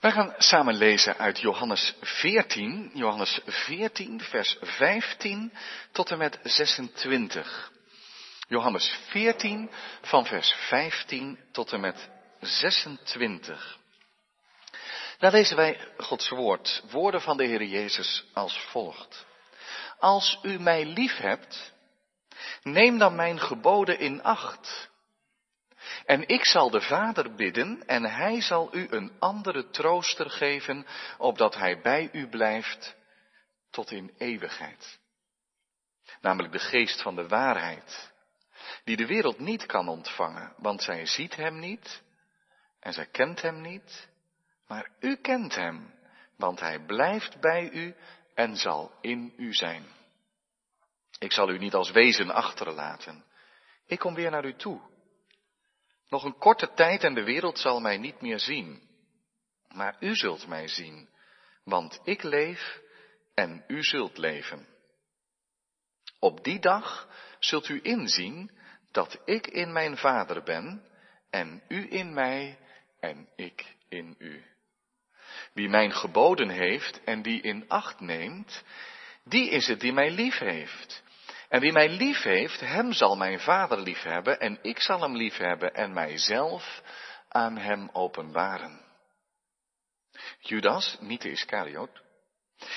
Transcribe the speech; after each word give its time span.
Wij 0.00 0.10
gaan 0.10 0.34
samen 0.38 0.74
lezen 0.74 1.18
uit 1.18 1.40
Johannes 1.40 1.94
14, 2.00 2.90
Johannes 2.94 3.40
14, 3.46 4.20
vers 4.20 4.56
15 4.60 5.52
tot 5.92 6.10
en 6.10 6.18
met 6.18 6.38
26. 6.42 7.72
Johannes 8.48 8.98
14 9.08 9.70
van 10.02 10.26
vers 10.26 10.52
15 10.52 11.38
tot 11.52 11.72
en 11.72 11.80
met 11.80 12.08
26. 12.40 13.78
Daar 15.18 15.32
lezen 15.32 15.56
wij 15.56 15.88
Gods 15.96 16.28
woord, 16.28 16.82
woorden 16.90 17.20
van 17.20 17.36
de 17.36 17.44
Heer 17.44 17.64
Jezus 17.64 18.24
als 18.32 18.58
volgt. 18.58 19.26
Als 19.98 20.38
u 20.42 20.58
mij 20.60 20.84
lief 20.84 21.16
hebt, 21.16 21.72
neem 22.62 22.98
dan 22.98 23.14
mijn 23.14 23.40
geboden 23.40 23.98
in 23.98 24.22
acht. 24.22 24.89
En 26.10 26.28
ik 26.28 26.44
zal 26.44 26.70
de 26.70 26.80
Vader 26.80 27.34
bidden 27.34 27.86
en 27.86 28.04
hij 28.04 28.40
zal 28.40 28.74
u 28.74 28.86
een 28.90 29.12
andere 29.18 29.70
trooster 29.70 30.30
geven, 30.30 30.86
opdat 31.18 31.54
hij 31.54 31.80
bij 31.80 32.08
u 32.12 32.28
blijft 32.28 32.96
tot 33.70 33.90
in 33.90 34.14
eeuwigheid. 34.18 34.98
Namelijk 36.20 36.52
de 36.52 36.58
geest 36.58 37.02
van 37.02 37.14
de 37.14 37.28
waarheid, 37.28 38.12
die 38.84 38.96
de 38.96 39.06
wereld 39.06 39.38
niet 39.38 39.66
kan 39.66 39.88
ontvangen, 39.88 40.54
want 40.56 40.82
zij 40.82 41.06
ziet 41.06 41.36
hem 41.36 41.58
niet 41.58 42.02
en 42.80 42.92
zij 42.92 43.06
kent 43.06 43.42
hem 43.42 43.60
niet, 43.60 44.08
maar 44.66 44.90
u 45.00 45.16
kent 45.16 45.54
hem, 45.54 45.94
want 46.36 46.60
hij 46.60 46.78
blijft 46.78 47.40
bij 47.40 47.70
u 47.70 47.94
en 48.34 48.56
zal 48.56 48.92
in 49.00 49.32
u 49.36 49.54
zijn. 49.54 49.84
Ik 51.18 51.32
zal 51.32 51.50
u 51.50 51.58
niet 51.58 51.74
als 51.74 51.90
wezen 51.90 52.30
achterlaten. 52.30 53.24
Ik 53.86 53.98
kom 53.98 54.14
weer 54.14 54.30
naar 54.30 54.44
u 54.44 54.54
toe. 54.56 54.89
Nog 56.10 56.24
een 56.24 56.38
korte 56.38 56.72
tijd 56.74 57.04
en 57.04 57.14
de 57.14 57.24
wereld 57.24 57.58
zal 57.58 57.80
mij 57.80 57.98
niet 57.98 58.20
meer 58.20 58.40
zien. 58.40 58.88
Maar 59.68 59.96
u 60.00 60.14
zult 60.14 60.46
mij 60.46 60.68
zien, 60.68 61.08
want 61.64 62.00
ik 62.04 62.22
leef 62.22 62.80
en 63.34 63.64
u 63.66 63.82
zult 63.82 64.18
leven. 64.18 64.66
Op 66.18 66.44
die 66.44 66.60
dag 66.60 67.08
zult 67.38 67.68
u 67.68 67.80
inzien 67.82 68.50
dat 68.90 69.20
ik 69.24 69.46
in 69.46 69.72
mijn 69.72 69.96
Vader 69.96 70.42
ben 70.42 70.84
en 71.30 71.62
u 71.68 71.86
in 71.90 72.14
mij 72.14 72.58
en 73.00 73.28
ik 73.36 73.76
in 73.88 74.14
u. 74.18 74.44
Wie 75.52 75.68
mijn 75.68 75.92
geboden 75.92 76.48
heeft 76.48 77.04
en 77.04 77.22
die 77.22 77.40
in 77.40 77.68
acht 77.68 78.00
neemt, 78.00 78.62
die 79.24 79.50
is 79.50 79.66
het 79.66 79.80
die 79.80 79.92
mij 79.92 80.10
lief 80.10 80.38
heeft. 80.38 81.02
En 81.50 81.60
wie 81.60 81.72
mij 81.72 81.88
lief 81.88 82.22
heeft, 82.22 82.60
hem 82.60 82.92
zal 82.92 83.16
mijn 83.16 83.40
vader 83.40 83.80
lief 83.80 84.02
hebben 84.02 84.40
en 84.40 84.58
ik 84.62 84.80
zal 84.80 85.00
hem 85.00 85.16
lief 85.16 85.36
hebben 85.36 85.74
en 85.74 85.92
mijzelf 85.92 86.82
aan 87.28 87.56
hem 87.56 87.90
openbaren. 87.92 88.80
Judas, 90.38 90.96
niet 91.00 91.22
de 91.22 91.30
Iscariot, 91.30 92.02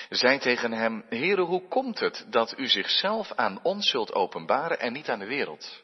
zei 0.09 0.39
tegen 0.39 0.71
hem, 0.71 1.05
Heere, 1.09 1.41
hoe 1.41 1.67
komt 1.67 1.99
het 1.99 2.25
dat 2.29 2.57
u 2.57 2.67
zichzelf 2.67 3.31
aan 3.31 3.63
ons 3.63 3.89
zult 3.89 4.13
openbaren 4.13 4.79
en 4.79 4.93
niet 4.93 5.09
aan 5.09 5.19
de 5.19 5.27
wereld? 5.27 5.83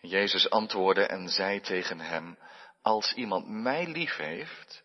Jezus 0.00 0.50
antwoordde 0.50 1.06
en 1.06 1.28
zei 1.28 1.60
tegen 1.60 2.00
hem, 2.00 2.38
als 2.82 3.12
iemand 3.12 3.48
mij 3.48 3.86
lief 3.86 4.16
heeft, 4.16 4.84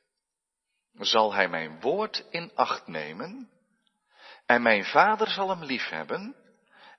zal 0.94 1.34
hij 1.34 1.48
mijn 1.48 1.82
woord 1.82 2.26
in 2.30 2.52
acht 2.56 2.88
nemen 2.88 3.50
en 4.46 4.62
mijn 4.62 4.86
vader 4.86 5.30
zal 5.30 5.50
hem 5.50 5.64
lief 5.64 5.90
hebben, 5.90 6.36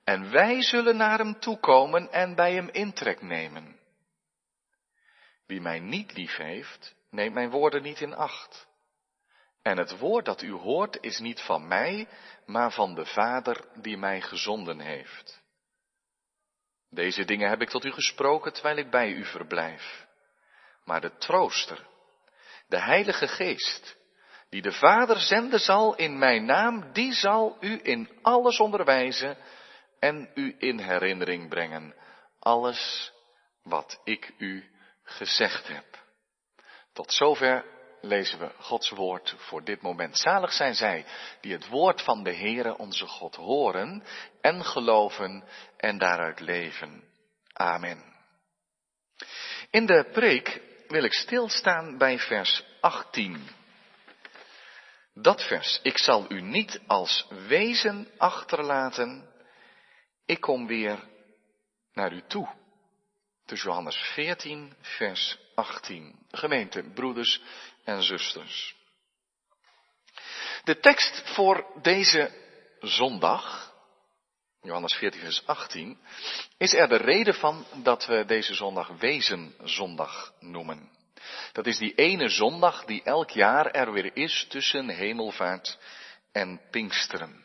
en 0.04 0.30
wij 0.30 0.62
zullen 0.62 0.96
naar 0.96 1.18
hem 1.18 1.38
toekomen 1.40 2.12
en 2.12 2.34
bij 2.34 2.52
hem 2.52 2.68
intrek 2.68 3.22
nemen. 3.22 3.78
Wie 5.46 5.60
mij 5.60 5.78
niet 5.78 6.16
lief 6.16 6.36
heeft, 6.36 6.94
neemt 7.10 7.34
mijn 7.34 7.50
woorden 7.50 7.82
niet 7.82 8.00
in 8.00 8.14
acht. 8.14 8.68
En 9.62 9.78
het 9.78 9.98
woord 9.98 10.24
dat 10.24 10.42
u 10.42 10.52
hoort 10.52 10.98
is 11.00 11.18
niet 11.18 11.40
van 11.40 11.68
mij, 11.68 12.08
maar 12.46 12.72
van 12.72 12.94
de 12.94 13.06
Vader 13.06 13.64
die 13.74 13.96
mij 13.96 14.20
gezonden 14.20 14.80
heeft. 14.80 15.42
Deze 16.90 17.24
dingen 17.24 17.48
heb 17.48 17.60
ik 17.60 17.68
tot 17.68 17.84
u 17.84 17.92
gesproken 17.92 18.52
terwijl 18.52 18.76
ik 18.76 18.90
bij 18.90 19.12
u 19.12 19.24
verblijf. 19.24 20.06
Maar 20.84 21.00
de 21.00 21.16
trooster, 21.16 21.86
de 22.66 22.80
Heilige 22.80 23.28
Geest, 23.28 23.96
die 24.54 24.62
de 24.62 24.72
Vader 24.72 25.20
zenden 25.20 25.60
zal 25.60 25.94
in 25.94 26.18
mijn 26.18 26.44
naam, 26.44 26.92
die 26.92 27.12
zal 27.12 27.56
u 27.60 27.80
in 27.82 28.10
alles 28.22 28.60
onderwijzen 28.60 29.36
en 29.98 30.30
u 30.34 30.54
in 30.58 30.78
herinnering 30.78 31.48
brengen. 31.48 31.94
Alles 32.38 33.12
wat 33.62 34.00
ik 34.04 34.32
u 34.38 34.70
gezegd 35.02 35.68
heb. 35.68 35.84
Tot 36.92 37.12
zover 37.12 37.64
lezen 38.00 38.38
we 38.38 38.50
Gods 38.58 38.90
woord 38.90 39.34
voor 39.38 39.64
dit 39.64 39.82
moment. 39.82 40.18
Zalig 40.18 40.52
zijn 40.52 40.74
zij 40.74 41.04
die 41.40 41.52
het 41.52 41.68
woord 41.68 42.02
van 42.02 42.22
de 42.22 42.34
Heere 42.34 42.76
onze 42.76 43.06
God 43.06 43.34
horen 43.34 44.02
en 44.40 44.64
geloven 44.64 45.44
en 45.76 45.98
daaruit 45.98 46.40
leven. 46.40 47.04
Amen. 47.52 48.04
In 49.70 49.86
de 49.86 50.08
preek 50.12 50.60
wil 50.88 51.04
ik 51.04 51.12
stilstaan 51.12 51.98
bij 51.98 52.18
vers 52.18 52.64
18. 52.80 53.62
Dat 55.14 55.42
vers, 55.42 55.80
ik 55.82 55.98
zal 55.98 56.26
u 56.28 56.40
niet 56.40 56.80
als 56.86 57.26
wezen 57.28 58.08
achterlaten, 58.18 59.32
ik 60.26 60.40
kom 60.40 60.66
weer 60.66 61.08
naar 61.92 62.12
u 62.12 62.22
toe. 62.26 62.48
Dus 63.46 63.62
Johannes 63.62 63.96
14, 63.96 64.74
vers 64.80 65.38
18. 65.54 66.26
Gemeente, 66.30 66.82
broeders 66.94 67.40
en 67.84 68.02
zusters. 68.02 68.76
De 70.64 70.78
tekst 70.78 71.22
voor 71.34 71.66
deze 71.82 72.30
zondag, 72.80 73.74
Johannes 74.62 74.94
14, 74.94 75.20
vers 75.20 75.46
18, 75.46 75.98
is 76.58 76.74
er 76.74 76.88
de 76.88 76.96
reden 76.96 77.34
van 77.34 77.66
dat 77.82 78.06
we 78.06 78.24
deze 78.24 78.54
zondag 78.54 78.88
Wezenzondag 78.88 80.34
noemen. 80.40 80.90
Dat 81.54 81.66
is 81.66 81.78
die 81.78 81.94
ene 81.94 82.28
zondag 82.28 82.84
die 82.84 83.02
elk 83.02 83.30
jaar 83.30 83.70
er 83.70 83.92
weer 83.92 84.10
is 84.16 84.46
tussen 84.48 84.88
hemelvaart 84.88 85.78
en 86.32 86.60
Pinksteren. 86.70 87.44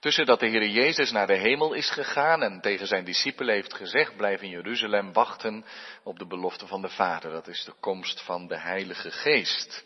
Tussen 0.00 0.26
dat 0.26 0.40
de 0.40 0.46
Heer 0.46 0.66
Jezus 0.66 1.10
naar 1.10 1.26
de 1.26 1.36
hemel 1.36 1.72
is 1.72 1.90
gegaan 1.90 2.42
en 2.42 2.60
tegen 2.60 2.86
zijn 2.86 3.04
discipelen 3.04 3.54
heeft 3.54 3.74
gezegd, 3.74 4.16
blijf 4.16 4.40
in 4.40 4.48
Jeruzalem 4.48 5.12
wachten 5.12 5.64
op 6.02 6.18
de 6.18 6.26
belofte 6.26 6.66
van 6.66 6.82
de 6.82 6.88
Vader. 6.88 7.30
Dat 7.30 7.48
is 7.48 7.64
de 7.64 7.74
komst 7.80 8.22
van 8.22 8.46
de 8.46 8.58
Heilige 8.58 9.10
Geest. 9.10 9.84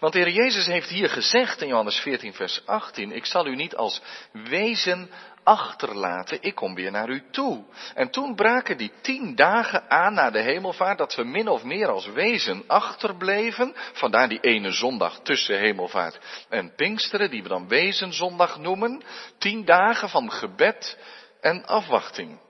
Want 0.00 0.12
de 0.12 0.18
Heer 0.18 0.32
Jezus 0.32 0.66
heeft 0.66 0.88
hier 0.88 1.08
gezegd 1.08 1.62
in 1.62 1.68
Johannes 1.68 1.98
14, 1.98 2.34
vers 2.34 2.66
18, 2.66 3.12
ik 3.12 3.26
zal 3.26 3.46
u 3.46 3.54
niet 3.54 3.76
als 3.76 4.02
wezen 4.32 5.10
achterlaten, 5.46 6.38
ik 6.40 6.54
kom 6.54 6.74
weer 6.74 6.90
naar 6.90 7.08
u 7.08 7.22
toe. 7.30 7.64
En 7.94 8.10
toen 8.10 8.34
braken 8.34 8.76
die 8.76 8.92
tien 9.00 9.34
dagen 9.34 9.90
aan 9.90 10.14
na 10.14 10.30
de 10.30 10.40
hemelvaart 10.40 10.98
dat 10.98 11.14
we 11.14 11.24
min 11.24 11.48
of 11.48 11.62
meer 11.62 11.88
als 11.88 12.06
wezen 12.06 12.64
achterbleven. 12.66 13.74
Vandaar 13.92 14.28
die 14.28 14.40
ene 14.40 14.70
zondag 14.70 15.20
tussen 15.22 15.58
hemelvaart 15.58 16.18
en 16.48 16.74
Pinksteren, 16.74 17.30
die 17.30 17.42
we 17.42 17.48
dan 17.48 17.68
wezenzondag 17.68 18.58
noemen. 18.58 19.02
Tien 19.38 19.64
dagen 19.64 20.08
van 20.08 20.32
gebed 20.32 20.98
en 21.40 21.66
afwachting. 21.66 22.40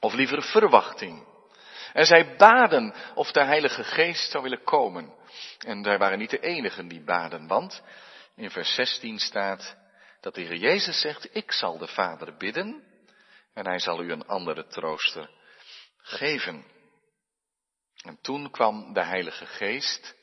Of 0.00 0.14
liever 0.14 0.42
verwachting. 0.42 1.31
En 1.92 2.06
zij 2.06 2.36
baden 2.36 2.94
of 3.14 3.32
de 3.32 3.44
Heilige 3.44 3.84
Geest 3.84 4.30
zou 4.30 4.42
willen 4.42 4.64
komen. 4.64 5.14
En 5.58 5.84
zij 5.84 5.98
waren 5.98 6.18
niet 6.18 6.30
de 6.30 6.40
enigen 6.40 6.88
die 6.88 7.04
baden, 7.04 7.46
want 7.46 7.82
in 8.36 8.50
vers 8.50 8.74
16 8.74 9.18
staat 9.18 9.76
dat 10.20 10.34
de 10.34 10.40
Heer 10.40 10.56
Jezus 10.56 11.00
zegt, 11.00 11.36
ik 11.36 11.52
zal 11.52 11.78
de 11.78 11.86
Vader 11.86 12.36
bidden 12.36 12.82
en 13.54 13.66
hij 13.66 13.78
zal 13.78 14.02
u 14.02 14.12
een 14.12 14.26
andere 14.26 14.66
trooster 14.66 15.30
geven. 15.96 16.64
En 18.02 18.18
toen 18.20 18.50
kwam 18.50 18.92
de 18.92 19.04
Heilige 19.04 19.46
Geest 19.46 20.14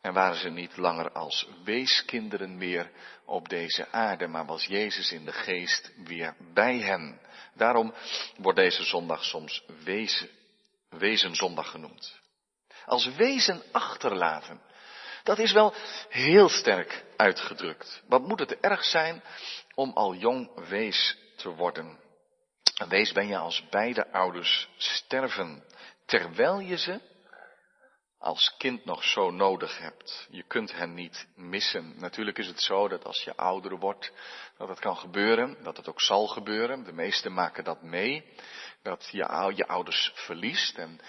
en 0.00 0.12
waren 0.12 0.36
ze 0.36 0.48
niet 0.48 0.76
langer 0.76 1.12
als 1.12 1.48
weeskinderen 1.64 2.56
meer 2.56 2.90
op 3.24 3.48
deze 3.48 3.88
aarde, 3.90 4.26
maar 4.26 4.46
was 4.46 4.64
Jezus 4.64 5.12
in 5.12 5.24
de 5.24 5.32
geest 5.32 5.92
weer 5.96 6.36
bij 6.54 6.78
hen. 6.78 7.20
Daarom 7.54 7.94
wordt 8.36 8.58
deze 8.58 8.82
zondag 8.84 9.24
soms 9.24 9.64
wezen, 9.84 10.28
wezenzondag 10.98 11.70
genoemd. 11.70 12.20
Als 12.84 13.14
wezen 13.14 13.62
achterlaten. 13.72 14.60
Dat 15.22 15.38
is 15.38 15.52
wel 15.52 15.74
heel 16.08 16.48
sterk 16.48 17.04
uitgedrukt. 17.16 18.02
Wat 18.06 18.22
moet 18.22 18.40
het 18.40 18.60
erg 18.60 18.84
zijn 18.84 19.22
om 19.74 19.90
al 19.94 20.14
jong 20.14 20.68
wees 20.68 21.18
te 21.36 21.48
worden? 21.48 21.98
Een 22.80 22.88
wees 22.88 23.12
ben 23.12 23.26
je 23.26 23.36
als 23.36 23.68
beide 23.68 24.12
ouders 24.12 24.68
sterven, 24.76 25.64
terwijl 26.06 26.60
je 26.60 26.76
ze 26.76 27.00
als 28.18 28.54
kind 28.58 28.84
nog 28.84 29.04
zo 29.04 29.30
nodig 29.30 29.78
hebt. 29.78 30.26
Je 30.30 30.42
kunt 30.42 30.72
hen 30.72 30.94
niet 30.94 31.26
missen. 31.34 31.94
Natuurlijk 31.98 32.38
is 32.38 32.46
het 32.46 32.60
zo 32.60 32.88
dat 32.88 33.04
als 33.04 33.24
je 33.24 33.36
ouder 33.36 33.78
wordt, 33.78 34.12
dat 34.58 34.68
het 34.68 34.78
kan 34.78 34.96
gebeuren, 34.96 35.56
dat 35.62 35.76
het 35.76 35.88
ook 35.88 36.00
zal 36.00 36.26
gebeuren. 36.26 36.84
De 36.84 36.92
meesten 36.92 37.32
maken 37.32 37.64
dat 37.64 37.82
mee, 37.82 38.24
dat 38.82 39.08
je 39.10 39.52
je 39.54 39.66
ouders 39.66 40.12
verliest 40.14 40.78
en 40.78 41.00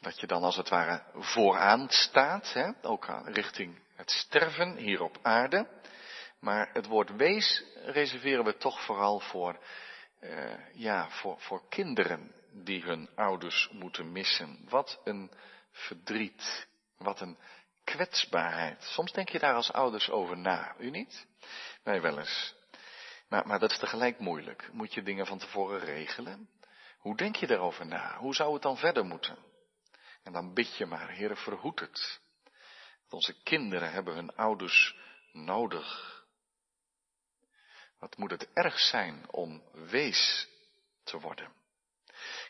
Dat 0.00 0.20
je 0.20 0.26
dan 0.26 0.42
als 0.42 0.56
het 0.56 0.68
ware 0.68 1.02
vooraan 1.14 1.88
staat, 1.88 2.52
hè? 2.52 2.70
ook 2.82 3.06
richting 3.24 3.80
het 3.94 4.10
sterven 4.10 4.76
hier 4.76 5.02
op 5.02 5.18
aarde. 5.22 5.68
Maar 6.40 6.70
het 6.72 6.86
woord 6.86 7.16
wees 7.16 7.64
reserveren 7.84 8.44
we 8.44 8.56
toch 8.56 8.84
vooral 8.84 9.20
voor, 9.20 9.58
uh, 10.20 10.74
ja, 10.74 11.10
voor, 11.10 11.40
voor 11.40 11.68
kinderen 11.68 12.34
die 12.52 12.82
hun 12.82 13.10
ouders 13.14 13.68
moeten 13.72 14.12
missen. 14.12 14.66
Wat 14.68 15.00
een 15.04 15.30
verdriet. 15.70 16.66
Wat 16.98 17.20
een 17.20 17.38
kwetsbaarheid. 17.84 18.82
Soms 18.82 19.12
denk 19.12 19.28
je 19.28 19.38
daar 19.38 19.54
als 19.54 19.72
ouders 19.72 20.10
over 20.10 20.38
na, 20.38 20.74
u 20.78 20.90
niet? 20.90 21.26
Wij 21.82 22.00
wel 22.00 22.18
eens. 22.18 22.54
Maar, 23.28 23.46
maar 23.46 23.58
dat 23.58 23.70
is 23.70 23.78
tegelijk 23.78 24.18
moeilijk. 24.18 24.68
Moet 24.72 24.94
je 24.94 25.02
dingen 25.02 25.26
van 25.26 25.38
tevoren 25.38 25.80
regelen? 25.80 26.48
Hoe 27.02 27.16
denk 27.16 27.36
je 27.36 27.46
daarover 27.46 27.86
na? 27.86 28.16
Hoe 28.16 28.34
zou 28.34 28.52
het 28.52 28.62
dan 28.62 28.76
verder 28.76 29.04
moeten? 29.04 29.38
En 30.22 30.32
dan 30.32 30.54
bid 30.54 30.76
je 30.76 30.86
maar, 30.86 31.10
Heer, 31.10 31.36
verhoed 31.36 31.80
het. 31.80 32.20
Want 32.98 33.12
onze 33.12 33.42
kinderen 33.42 33.92
hebben 33.92 34.14
hun 34.14 34.36
ouders 34.36 34.96
nodig. 35.32 36.10
Wat 37.98 38.16
moet 38.16 38.30
het 38.30 38.52
erg 38.52 38.78
zijn 38.78 39.24
om 39.30 39.62
wees 39.72 40.48
te 41.04 41.20
worden? 41.20 41.52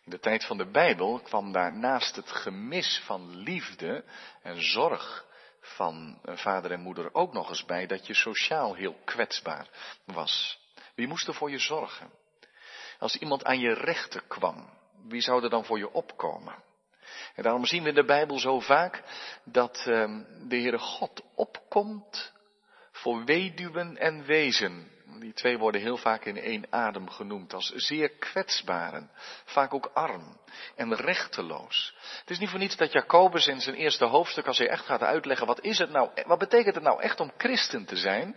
In 0.04 0.10
de 0.10 0.18
tijd 0.18 0.44
van 0.44 0.56
de 0.56 0.70
Bijbel 0.70 1.20
kwam 1.20 1.52
daar 1.52 1.76
naast 1.76 2.16
het 2.16 2.30
gemis 2.30 3.02
van 3.04 3.36
liefde 3.36 4.04
en 4.42 4.62
zorg 4.62 5.26
van 5.60 6.20
vader 6.24 6.72
en 6.72 6.80
moeder 6.80 7.14
ook 7.14 7.32
nog 7.32 7.48
eens 7.48 7.64
bij 7.64 7.86
dat 7.86 8.06
je 8.06 8.14
sociaal 8.14 8.74
heel 8.74 8.94
kwetsbaar 9.04 9.68
was. 10.04 10.58
Wie 10.94 11.06
moest 11.06 11.28
er 11.28 11.34
voor 11.34 11.50
je 11.50 11.58
zorgen? 11.58 12.10
Als 13.02 13.16
iemand 13.16 13.44
aan 13.44 13.58
je 13.58 13.74
rechter 13.74 14.22
kwam, 14.28 14.70
wie 15.08 15.20
zou 15.20 15.42
er 15.42 15.50
dan 15.50 15.64
voor 15.64 15.78
je 15.78 15.92
opkomen? 15.92 16.54
En 17.34 17.42
daarom 17.42 17.66
zien 17.66 17.82
we 17.82 17.88
in 17.88 17.94
de 17.94 18.04
Bijbel 18.04 18.38
zo 18.38 18.60
vaak 18.60 19.02
dat 19.44 19.84
um, 19.88 20.26
de 20.48 20.56
Heere 20.56 20.78
God 20.78 21.22
opkomt 21.34 22.32
voor 22.92 23.24
weduwen 23.24 23.96
en 23.96 24.24
wezen. 24.24 24.90
Die 25.18 25.32
twee 25.32 25.58
worden 25.58 25.80
heel 25.80 25.96
vaak 25.96 26.24
in 26.24 26.36
één 26.36 26.66
adem 26.70 27.10
genoemd 27.10 27.54
als 27.54 27.72
zeer 27.74 28.10
kwetsbaren, 28.10 29.10
vaak 29.44 29.74
ook 29.74 29.90
arm 29.94 30.40
en 30.76 30.94
rechteloos. 30.94 31.96
Het 32.20 32.30
is 32.30 32.38
niet 32.38 32.48
voor 32.48 32.58
niets 32.58 32.76
dat 32.76 32.92
Jacobus 32.92 33.46
in 33.46 33.60
zijn 33.60 33.76
eerste 33.76 34.04
hoofdstuk, 34.04 34.46
als 34.46 34.58
hij 34.58 34.68
echt 34.68 34.84
gaat 34.84 35.02
uitleggen, 35.02 35.46
wat 35.46 35.60
is 35.60 35.78
het 35.78 35.90
nou, 35.90 36.10
wat 36.26 36.38
betekent 36.38 36.74
het 36.74 36.84
nou 36.84 37.00
echt 37.00 37.20
om 37.20 37.32
christen 37.36 37.84
te 37.84 37.96
zijn, 37.96 38.36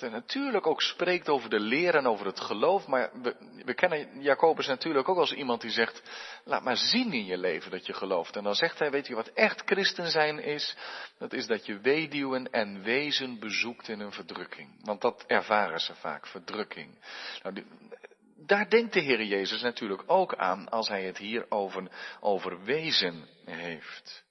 dat 0.00 0.10
natuurlijk 0.10 0.66
ook 0.66 0.82
spreekt 0.82 1.28
over 1.28 1.50
de 1.50 1.60
leer 1.60 1.94
en 1.94 2.06
over 2.06 2.26
het 2.26 2.40
geloof, 2.40 2.86
maar 2.86 3.10
we, 3.64 3.74
kennen 3.74 4.22
Jacobus 4.22 4.66
natuurlijk 4.66 5.08
ook 5.08 5.18
als 5.18 5.32
iemand 5.32 5.60
die 5.60 5.70
zegt, 5.70 6.02
laat 6.44 6.62
maar 6.62 6.76
zien 6.76 7.12
in 7.12 7.24
je 7.24 7.38
leven 7.38 7.70
dat 7.70 7.86
je 7.86 7.92
gelooft. 7.92 8.36
En 8.36 8.44
dan 8.44 8.54
zegt 8.54 8.78
hij, 8.78 8.90
weet 8.90 9.06
je 9.06 9.14
wat 9.14 9.28
echt 9.28 9.62
christen 9.64 10.10
zijn 10.10 10.38
is? 10.38 10.76
Dat 11.18 11.32
is 11.32 11.46
dat 11.46 11.66
je 11.66 11.78
weduwen 11.78 12.50
en 12.50 12.82
wezen 12.82 13.38
bezoekt 13.38 13.88
in 13.88 14.00
een 14.00 14.12
verdrukking. 14.12 14.84
Want 14.84 15.00
dat 15.00 15.24
ervaren 15.26 15.80
ze 15.80 15.94
vaak, 15.94 16.26
verdrukking. 16.26 16.98
Nou, 17.42 17.64
daar 18.36 18.68
denkt 18.68 18.92
de 18.92 19.00
Heer 19.00 19.22
Jezus 19.22 19.62
natuurlijk 19.62 20.02
ook 20.06 20.34
aan 20.36 20.68
als 20.68 20.88
hij 20.88 21.04
het 21.04 21.18
hier 21.18 21.46
over 22.20 22.64
wezen 22.64 23.28
heeft. 23.44 24.24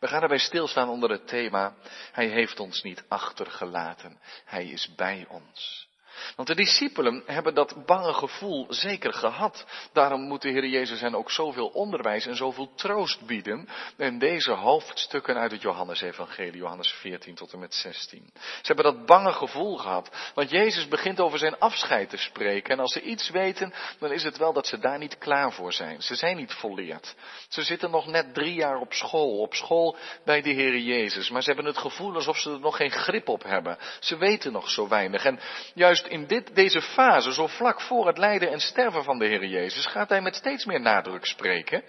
We 0.00 0.08
gaan 0.08 0.22
erbij 0.22 0.38
stilstaan 0.38 0.88
onder 0.88 1.10
het 1.10 1.28
thema, 1.28 1.74
Hij 2.12 2.28
heeft 2.28 2.60
ons 2.60 2.82
niet 2.82 3.04
achtergelaten, 3.08 4.18
Hij 4.44 4.66
is 4.66 4.94
bij 4.94 5.26
ons. 5.28 5.88
Want 6.36 6.48
de 6.48 6.54
discipelen 6.54 7.22
hebben 7.26 7.54
dat 7.54 7.86
bange 7.86 8.12
gevoel 8.12 8.66
zeker 8.68 9.12
gehad. 9.12 9.64
Daarom 9.92 10.20
moet 10.20 10.42
de 10.42 10.48
Heer 10.48 10.66
Jezus 10.66 11.00
hen 11.00 11.14
ook 11.14 11.30
zoveel 11.30 11.68
onderwijs 11.68 12.26
en 12.26 12.36
zoveel 12.36 12.74
troost 12.74 13.26
bieden 13.26 13.68
in 13.96 14.18
deze 14.18 14.52
hoofdstukken 14.52 15.36
uit 15.36 15.50
het 15.50 15.62
Johannesevangelie, 15.62 16.56
Johannes 16.56 16.92
14 16.92 17.34
tot 17.34 17.52
en 17.52 17.58
met 17.58 17.74
16. 17.74 18.30
Ze 18.34 18.42
hebben 18.62 18.84
dat 18.84 19.06
bange 19.06 19.32
gevoel 19.32 19.76
gehad, 19.76 20.10
want 20.34 20.50
Jezus 20.50 20.88
begint 20.88 21.20
over 21.20 21.38
zijn 21.38 21.58
afscheid 21.58 22.10
te 22.10 22.16
spreken. 22.16 22.72
En 22.72 22.80
als 22.80 22.92
ze 22.92 23.02
iets 23.02 23.30
weten, 23.30 23.72
dan 23.98 24.12
is 24.12 24.22
het 24.22 24.36
wel 24.36 24.52
dat 24.52 24.66
ze 24.66 24.78
daar 24.78 24.98
niet 24.98 25.18
klaar 25.18 25.52
voor 25.52 25.72
zijn. 25.72 26.02
Ze 26.02 26.14
zijn 26.14 26.36
niet 26.36 26.52
volleerd. 26.52 27.14
Ze 27.48 27.62
zitten 27.62 27.90
nog 27.90 28.06
net 28.06 28.34
drie 28.34 28.54
jaar 28.54 28.76
op 28.76 28.92
school, 28.92 29.38
op 29.38 29.54
school 29.54 29.96
bij 30.24 30.42
de 30.42 30.50
Heer 30.50 30.78
Jezus. 30.78 31.30
Maar 31.30 31.42
ze 31.42 31.52
hebben 31.52 31.66
het 31.66 31.78
gevoel 31.78 32.14
alsof 32.14 32.38
ze 32.38 32.50
er 32.50 32.60
nog 32.60 32.76
geen 32.76 32.90
grip 32.90 33.28
op 33.28 33.42
hebben. 33.42 33.78
Ze 34.00 34.16
weten 34.16 34.52
nog 34.52 34.70
zo 34.70 34.88
weinig. 34.88 35.24
En 35.24 35.40
juist 35.74 36.03
in 36.06 36.26
dit, 36.26 36.54
deze 36.54 36.82
fase, 36.82 37.32
zo 37.32 37.46
vlak 37.46 37.80
voor 37.80 38.06
het 38.06 38.18
lijden 38.18 38.50
en 38.50 38.60
sterven 38.60 39.04
van 39.04 39.18
de 39.18 39.26
Heer 39.26 39.44
Jezus, 39.44 39.86
gaat 39.86 40.08
hij 40.08 40.20
met 40.20 40.34
steeds 40.34 40.64
meer 40.64 40.80
nadruk 40.80 41.26
spreken 41.26 41.84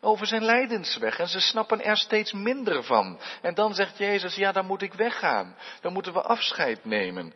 over 0.00 0.26
zijn 0.26 0.44
lijdensweg. 0.44 1.18
En 1.18 1.28
ze 1.28 1.40
snappen 1.40 1.84
er 1.84 1.96
steeds 1.96 2.32
minder 2.32 2.84
van. 2.84 3.20
En 3.42 3.54
dan 3.54 3.74
zegt 3.74 3.98
Jezus, 3.98 4.34
ja, 4.34 4.52
dan 4.52 4.66
moet 4.66 4.82
ik 4.82 4.94
weggaan. 4.94 5.56
Dan 5.80 5.92
moeten 5.92 6.12
we 6.12 6.22
afscheid 6.22 6.84
nemen. 6.84 7.34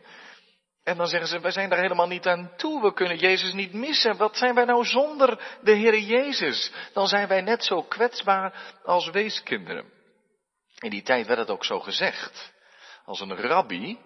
En 0.83 0.97
dan 0.97 1.07
zeggen 1.07 1.29
ze, 1.29 1.39
wij 1.39 1.51
zijn 1.51 1.69
daar 1.69 1.79
helemaal 1.79 2.07
niet 2.07 2.27
aan 2.27 2.51
toe. 2.57 2.81
We 2.81 2.93
kunnen 2.93 3.17
Jezus 3.17 3.53
niet 3.53 3.73
missen. 3.73 4.17
Wat 4.17 4.37
zijn 4.37 4.55
wij 4.55 4.65
nou 4.65 4.85
zonder 4.85 5.57
de 5.61 5.71
Heer 5.71 5.99
Jezus? 5.99 6.71
Dan 6.93 7.07
zijn 7.07 7.27
wij 7.27 7.41
net 7.41 7.63
zo 7.63 7.81
kwetsbaar 7.81 8.75
als 8.83 9.09
weeskinderen. 9.09 9.91
In 10.79 10.89
die 10.89 11.01
tijd 11.01 11.27
werd 11.27 11.39
het 11.39 11.49
ook 11.49 11.65
zo 11.65 11.79
gezegd. 11.79 12.53
Als 13.05 13.19
een 13.19 13.35
rabbi 13.35 13.99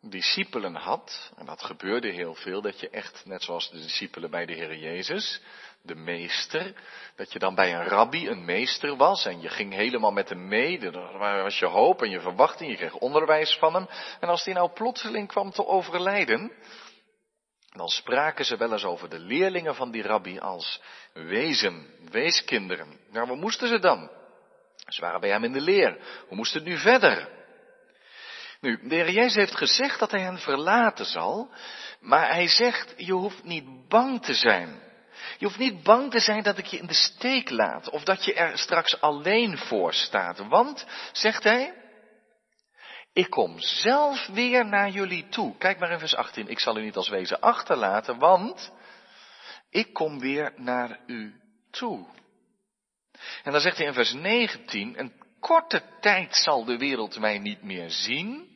discipelen 0.00 0.74
had, 0.74 1.32
en 1.36 1.46
dat 1.46 1.62
gebeurde 1.62 2.08
heel 2.08 2.34
veel, 2.34 2.62
dat 2.62 2.80
je 2.80 2.90
echt, 2.90 3.22
net 3.24 3.42
zoals 3.42 3.70
de 3.70 3.80
discipelen 3.80 4.30
bij 4.30 4.46
de 4.46 4.52
Heer 4.52 4.76
Jezus, 4.76 5.40
de 5.82 5.94
meester, 5.94 6.74
dat 7.16 7.32
je 7.32 7.38
dan 7.38 7.54
bij 7.54 7.74
een 7.74 7.84
rabbi 7.84 8.28
een 8.28 8.44
meester 8.44 8.96
was 8.96 9.24
en 9.24 9.40
je 9.40 9.48
ging 9.48 9.72
helemaal 9.72 10.12
met 10.12 10.28
hem 10.28 10.48
mee, 10.48 10.78
dat 10.78 10.94
was 11.18 11.58
je 11.58 11.66
hoop 11.66 12.02
en 12.02 12.10
je 12.10 12.20
verwachting, 12.20 12.70
je 12.70 12.76
kreeg 12.76 12.94
onderwijs 12.94 13.56
van 13.56 13.74
hem. 13.74 13.88
En 14.20 14.28
als 14.28 14.44
die 14.44 14.54
nou 14.54 14.70
plotseling 14.70 15.28
kwam 15.28 15.50
te 15.50 15.66
overlijden, 15.66 16.52
dan 17.70 17.88
spraken 17.88 18.44
ze 18.44 18.56
wel 18.56 18.72
eens 18.72 18.84
over 18.84 19.08
de 19.08 19.18
leerlingen 19.18 19.74
van 19.74 19.90
die 19.90 20.02
rabbi 20.02 20.38
als 20.38 20.80
wezen, 21.12 21.86
weeskinderen. 22.10 23.00
Nou, 23.10 23.26
wat 23.26 23.36
moesten 23.36 23.68
ze 23.68 23.78
dan? 23.78 24.10
Ze 24.86 25.00
waren 25.00 25.20
bij 25.20 25.30
hem 25.30 25.44
in 25.44 25.52
de 25.52 25.60
leer. 25.60 25.98
Hoe 26.28 26.36
moest 26.36 26.54
het 26.54 26.64
nu 26.64 26.78
verder? 26.78 27.39
Nu, 28.60 28.88
de 28.88 28.94
Heer 28.94 29.10
Jezus 29.10 29.34
heeft 29.34 29.56
gezegd 29.56 29.98
dat 29.98 30.10
hij 30.10 30.20
hen 30.20 30.38
verlaten 30.38 31.04
zal, 31.04 31.50
maar 32.00 32.32
hij 32.32 32.48
zegt, 32.48 32.94
je 32.96 33.12
hoeft 33.12 33.44
niet 33.44 33.88
bang 33.88 34.22
te 34.22 34.34
zijn. 34.34 34.80
Je 35.38 35.46
hoeft 35.46 35.58
niet 35.58 35.82
bang 35.82 36.10
te 36.10 36.20
zijn 36.20 36.42
dat 36.42 36.58
ik 36.58 36.66
je 36.66 36.78
in 36.78 36.86
de 36.86 36.94
steek 36.94 37.50
laat, 37.50 37.90
of 37.90 38.04
dat 38.04 38.24
je 38.24 38.34
er 38.34 38.58
straks 38.58 39.00
alleen 39.00 39.58
voor 39.58 39.94
staat. 39.94 40.38
Want, 40.38 40.86
zegt 41.12 41.44
hij, 41.44 41.74
ik 43.12 43.30
kom 43.30 43.60
zelf 43.60 44.26
weer 44.26 44.66
naar 44.66 44.90
jullie 44.90 45.28
toe. 45.28 45.56
Kijk 45.56 45.78
maar 45.78 45.90
in 45.90 45.98
vers 45.98 46.14
18, 46.14 46.48
ik 46.48 46.58
zal 46.58 46.78
u 46.78 46.82
niet 46.82 46.96
als 46.96 47.08
wezen 47.08 47.40
achterlaten, 47.40 48.18
want 48.18 48.72
ik 49.70 49.92
kom 49.92 50.18
weer 50.18 50.52
naar 50.56 51.00
u 51.06 51.40
toe. 51.70 52.06
En 53.42 53.52
dan 53.52 53.60
zegt 53.60 53.76
hij 53.76 53.86
in 53.86 53.92
vers 53.92 54.12
19, 54.12 54.98
een 54.98 55.12
korte 55.40 55.82
tijd 56.00 56.36
zal 56.36 56.64
de 56.64 56.76
wereld 56.76 57.18
mij 57.18 57.38
niet 57.38 57.62
meer 57.62 57.90
zien, 57.90 58.49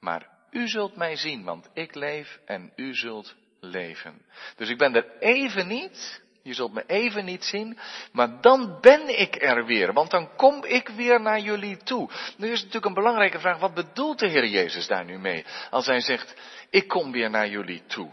maar 0.00 0.28
u 0.50 0.68
zult 0.68 0.96
mij 0.96 1.16
zien, 1.16 1.44
want 1.44 1.68
ik 1.74 1.94
leef 1.94 2.38
en 2.44 2.72
u 2.76 2.94
zult 2.94 3.34
leven. 3.60 4.22
Dus 4.56 4.68
ik 4.68 4.78
ben 4.78 4.94
er 4.94 5.18
even 5.18 5.66
niet, 5.66 6.22
je 6.42 6.54
zult 6.54 6.72
me 6.72 6.84
even 6.86 7.24
niet 7.24 7.44
zien, 7.44 7.78
maar 8.12 8.40
dan 8.40 8.78
ben 8.80 9.20
ik 9.20 9.42
er 9.42 9.64
weer, 9.66 9.92
want 9.92 10.10
dan 10.10 10.36
kom 10.36 10.64
ik 10.64 10.88
weer 10.88 11.20
naar 11.20 11.40
jullie 11.40 11.76
toe. 11.76 12.10
Nu 12.36 12.50
is 12.50 12.58
natuurlijk 12.58 12.84
een 12.86 12.94
belangrijke 12.94 13.40
vraag, 13.40 13.58
wat 13.58 13.74
bedoelt 13.74 14.18
de 14.18 14.28
Heer 14.28 14.46
Jezus 14.46 14.86
daar 14.86 15.04
nu 15.04 15.18
mee? 15.18 15.44
Als 15.70 15.86
hij 15.86 16.00
zegt, 16.00 16.34
ik 16.70 16.88
kom 16.88 17.12
weer 17.12 17.30
naar 17.30 17.48
jullie 17.48 17.82
toe. 17.86 18.10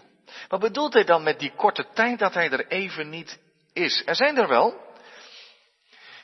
Wat 0.47 0.59
bedoelt 0.59 0.93
hij 0.93 1.03
dan 1.03 1.23
met 1.23 1.39
die 1.39 1.53
korte 1.55 1.87
tijd 1.93 2.19
dat 2.19 2.33
hij 2.33 2.49
er 2.49 2.67
even 2.67 3.09
niet 3.09 3.39
is? 3.73 4.03
Er 4.05 4.15
zijn 4.15 4.37
er 4.37 4.47
wel, 4.47 4.82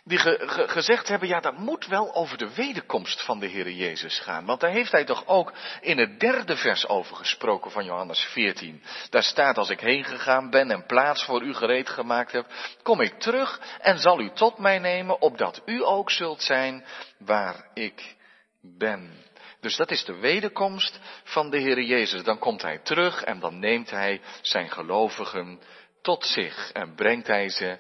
die 0.10 0.20
gezegd 0.68 1.08
hebben, 1.08 1.28
ja, 1.28 1.40
dat 1.40 1.58
moet 1.58 1.86
wel 1.86 2.14
over 2.14 2.38
de 2.38 2.54
wederkomst 2.54 3.22
van 3.22 3.40
de 3.40 3.48
Heer 3.48 3.72
Jezus 3.72 4.20
gaan. 4.20 4.46
Want 4.46 4.60
daar 4.60 4.72
heeft 4.72 4.92
hij 4.92 5.06
toch 5.06 5.28
ook 5.28 5.54
in 5.82 5.98
het 5.98 6.20
derde 6.20 6.56
vers 6.56 6.88
over 6.88 7.16
gesproken 7.16 7.72
van 7.72 7.86
Johannes 7.86 8.20
14. 8.20 8.84
Daar 9.10 9.24
staat, 9.24 9.58
als 9.58 9.70
ik 9.70 9.80
heen 9.80 10.04
gegaan 10.04 10.50
ben 10.50 10.72
en 10.72 10.86
plaats 10.86 11.24
voor 11.24 11.42
u 11.42 11.54
gereed 11.54 11.90
gemaakt 11.90 12.32
heb, 12.32 12.46
kom 12.84 13.02
ik 13.02 13.20
terug 13.20 13.62
en 13.80 14.00
zal 14.00 14.20
u 14.20 14.32
tot 14.34 14.58
mij 14.58 14.80
nemen, 14.80 15.22
opdat 15.22 15.62
u 15.66 15.86
ook 15.86 16.12
zult 16.12 16.42
zijn 16.42 16.86
waar 17.18 17.70
ik 17.74 18.16
ben. 18.62 19.28
Dus 19.62 19.76
dat 19.76 19.92
is 19.92 20.06
de 20.06 20.16
wederkomst 20.16 21.00
van 21.24 21.50
de 21.50 21.58
Heer 21.58 21.82
Jezus. 21.82 22.24
Dan 22.24 22.40
komt 22.40 22.62
hij 22.62 22.80
terug 22.80 23.24
en 23.24 23.40
dan 23.40 23.60
neemt 23.60 23.90
hij 23.90 24.22
zijn 24.42 24.72
gelovigen 24.72 25.60
tot 26.02 26.26
zich 26.26 26.72
en 26.72 26.96
brengt 26.96 27.28
hij 27.28 27.50
ze 27.50 27.78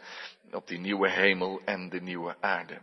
op 0.53 0.67
die 0.67 0.79
nieuwe 0.79 1.09
hemel 1.09 1.61
en 1.65 1.89
de 1.89 2.01
nieuwe 2.01 2.35
aarde. 2.39 2.81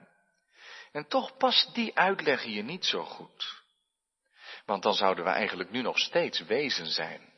En 0.92 1.08
toch 1.08 1.36
past 1.36 1.74
die 1.74 1.98
uitleg 1.98 2.42
hier 2.42 2.62
niet 2.62 2.84
zo 2.84 3.04
goed. 3.04 3.64
Want 4.64 4.82
dan 4.82 4.94
zouden 4.94 5.24
we 5.24 5.30
eigenlijk 5.30 5.70
nu 5.70 5.82
nog 5.82 5.98
steeds 5.98 6.40
wezen 6.40 6.86
zijn. 6.86 7.34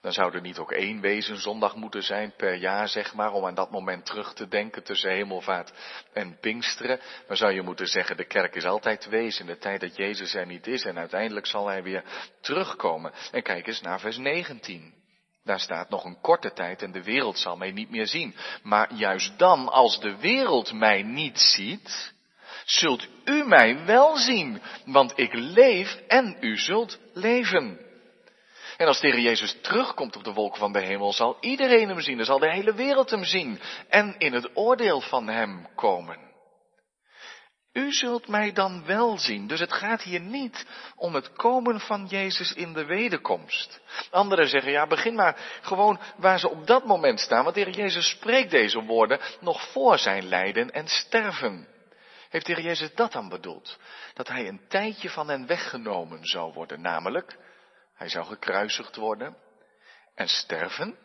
Dan 0.00 0.12
zou 0.12 0.34
er 0.34 0.40
niet 0.40 0.58
ook 0.58 0.72
één 0.72 1.00
wezenzondag 1.00 1.76
moeten 1.76 2.02
zijn 2.02 2.32
per 2.36 2.54
jaar, 2.54 2.88
zeg 2.88 3.14
maar, 3.14 3.32
om 3.32 3.46
aan 3.46 3.54
dat 3.54 3.70
moment 3.70 4.06
terug 4.06 4.34
te 4.34 4.48
denken 4.48 4.82
tussen 4.82 5.10
hemelvaart 5.10 5.72
en 6.12 6.38
Pinksteren. 6.40 7.00
Dan 7.26 7.36
zou 7.36 7.52
je 7.52 7.62
moeten 7.62 7.86
zeggen, 7.86 8.16
de 8.16 8.24
kerk 8.24 8.54
is 8.54 8.64
altijd 8.64 9.06
wees 9.06 9.40
in 9.40 9.46
de 9.46 9.58
tijd 9.58 9.80
dat 9.80 9.96
Jezus 9.96 10.34
er 10.34 10.46
niet 10.46 10.66
is 10.66 10.84
en 10.84 10.98
uiteindelijk 10.98 11.46
zal 11.46 11.66
hij 11.66 11.82
weer 11.82 12.04
terugkomen. 12.40 13.12
En 13.32 13.42
kijk 13.42 13.66
eens 13.66 13.80
naar 13.80 14.00
vers 14.00 14.16
19. 14.16 15.01
Daar 15.44 15.60
staat 15.60 15.90
nog 15.90 16.04
een 16.04 16.20
korte 16.20 16.52
tijd 16.52 16.82
en 16.82 16.92
de 16.92 17.02
wereld 17.02 17.38
zal 17.38 17.56
mij 17.56 17.70
niet 17.70 17.90
meer 17.90 18.06
zien. 18.06 18.34
Maar 18.62 18.92
juist 18.94 19.38
dan, 19.38 19.68
als 19.68 20.00
de 20.00 20.16
wereld 20.16 20.72
mij 20.72 21.02
niet 21.02 21.38
ziet, 21.38 22.12
zult 22.64 23.06
u 23.24 23.44
mij 23.44 23.84
wel 23.84 24.16
zien, 24.16 24.62
want 24.84 25.12
ik 25.16 25.32
leef 25.32 25.94
en 26.08 26.36
u 26.40 26.56
zult 26.56 26.98
leven. 27.12 27.80
En 28.76 28.86
als 28.86 29.00
de 29.00 29.20
Jezus 29.20 29.56
terugkomt 29.60 30.16
op 30.16 30.24
de 30.24 30.32
wolken 30.32 30.58
van 30.58 30.72
de 30.72 30.80
hemel, 30.80 31.12
zal 31.12 31.36
iedereen 31.40 31.88
hem 31.88 32.00
zien. 32.00 32.16
Dan 32.16 32.26
zal 32.26 32.38
de 32.38 32.52
hele 32.52 32.74
wereld 32.74 33.10
hem 33.10 33.24
zien 33.24 33.60
en 33.88 34.14
in 34.18 34.32
het 34.32 34.50
oordeel 34.54 35.00
van 35.00 35.28
hem 35.28 35.68
komen. 35.74 36.31
U 37.72 37.92
zult 37.92 38.28
mij 38.28 38.52
dan 38.52 38.84
wel 38.84 39.18
zien. 39.18 39.46
Dus 39.46 39.60
het 39.60 39.72
gaat 39.72 40.02
hier 40.02 40.20
niet 40.20 40.66
om 40.96 41.14
het 41.14 41.32
komen 41.32 41.80
van 41.80 42.06
Jezus 42.06 42.52
in 42.52 42.72
de 42.72 42.84
wederkomst. 42.84 43.80
Anderen 44.10 44.48
zeggen, 44.48 44.72
ja, 44.72 44.86
begin 44.86 45.14
maar 45.14 45.58
gewoon 45.62 46.00
waar 46.16 46.38
ze 46.38 46.48
op 46.48 46.66
dat 46.66 46.84
moment 46.84 47.20
staan. 47.20 47.42
Want 47.42 47.54
de 47.54 47.60
Heer 47.60 47.74
Jezus 47.74 48.08
spreekt 48.08 48.50
deze 48.50 48.82
woorden 48.82 49.20
nog 49.40 49.70
voor 49.70 49.98
zijn 49.98 50.24
lijden 50.24 50.70
en 50.70 50.88
sterven. 50.88 51.68
Heeft 52.28 52.46
de 52.46 52.54
Heer 52.54 52.64
Jezus 52.64 52.94
dat 52.94 53.12
dan 53.12 53.28
bedoeld? 53.28 53.78
Dat 54.14 54.28
hij 54.28 54.48
een 54.48 54.68
tijdje 54.68 55.10
van 55.10 55.28
hen 55.28 55.46
weggenomen 55.46 56.26
zou 56.26 56.52
worden, 56.52 56.80
namelijk 56.80 57.36
hij 57.94 58.08
zou 58.08 58.26
gekruisigd 58.26 58.96
worden 58.96 59.36
en 60.14 60.28
sterven. 60.28 60.98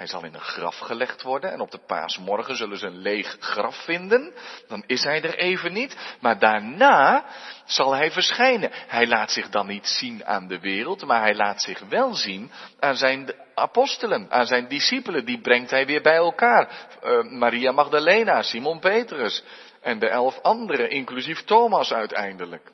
Hij 0.00 0.08
zal 0.08 0.24
in 0.24 0.34
een 0.34 0.40
graf 0.40 0.78
gelegd 0.78 1.22
worden 1.22 1.52
en 1.52 1.60
op 1.60 1.70
de 1.70 1.80
paasmorgen 1.86 2.56
zullen 2.56 2.78
ze 2.78 2.86
een 2.86 2.98
leeg 2.98 3.36
graf 3.40 3.84
vinden. 3.84 4.32
Dan 4.68 4.84
is 4.86 5.04
hij 5.04 5.22
er 5.22 5.38
even 5.38 5.72
niet, 5.72 5.96
maar 6.20 6.38
daarna 6.38 7.24
zal 7.64 7.94
hij 7.94 8.10
verschijnen. 8.10 8.70
Hij 8.72 9.06
laat 9.06 9.30
zich 9.30 9.48
dan 9.48 9.66
niet 9.66 9.86
zien 9.86 10.26
aan 10.26 10.48
de 10.48 10.60
wereld, 10.60 11.06
maar 11.06 11.20
hij 11.20 11.34
laat 11.34 11.62
zich 11.62 11.80
wel 11.88 12.14
zien 12.14 12.50
aan 12.78 12.96
zijn 12.96 13.32
apostelen, 13.54 14.30
aan 14.30 14.46
zijn 14.46 14.68
discipelen. 14.68 15.24
Die 15.24 15.40
brengt 15.40 15.70
hij 15.70 15.86
weer 15.86 16.02
bij 16.02 16.16
elkaar. 16.16 16.88
Uh, 17.04 17.22
Maria 17.22 17.72
Magdalena, 17.72 18.42
Simon 18.42 18.78
Petrus 18.78 19.42
en 19.80 19.98
de 19.98 20.08
elf 20.08 20.38
anderen, 20.42 20.90
inclusief 20.90 21.44
Thomas 21.44 21.92
uiteindelijk. 21.92 22.70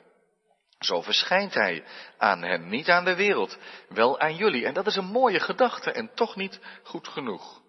Zo 0.79 1.01
verschijnt 1.01 1.53
hij 1.53 1.83
aan 2.17 2.43
hen, 2.43 2.69
niet 2.69 2.89
aan 2.89 3.05
de 3.05 3.15
wereld, 3.15 3.57
wel 3.89 4.19
aan 4.19 4.35
jullie. 4.35 4.65
En 4.65 4.73
dat 4.73 4.87
is 4.87 4.95
een 4.95 5.05
mooie 5.11 5.39
gedachte 5.39 5.91
en 5.91 6.13
toch 6.13 6.35
niet 6.35 6.59
goed 6.83 7.07
genoeg. 7.07 7.61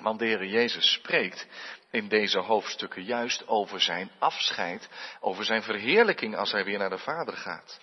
Want 0.00 0.18
de 0.18 0.24
Heer 0.24 0.44
Jezus 0.44 0.92
spreekt 0.92 1.46
in 1.90 2.08
deze 2.08 2.38
hoofdstukken 2.38 3.02
juist 3.02 3.48
over 3.48 3.80
zijn 3.80 4.10
afscheid, 4.18 4.88
over 5.20 5.44
zijn 5.44 5.62
verheerlijking 5.62 6.36
als 6.36 6.52
hij 6.52 6.64
weer 6.64 6.78
naar 6.78 6.90
de 6.90 6.98
Vader 6.98 7.36
gaat. 7.36 7.80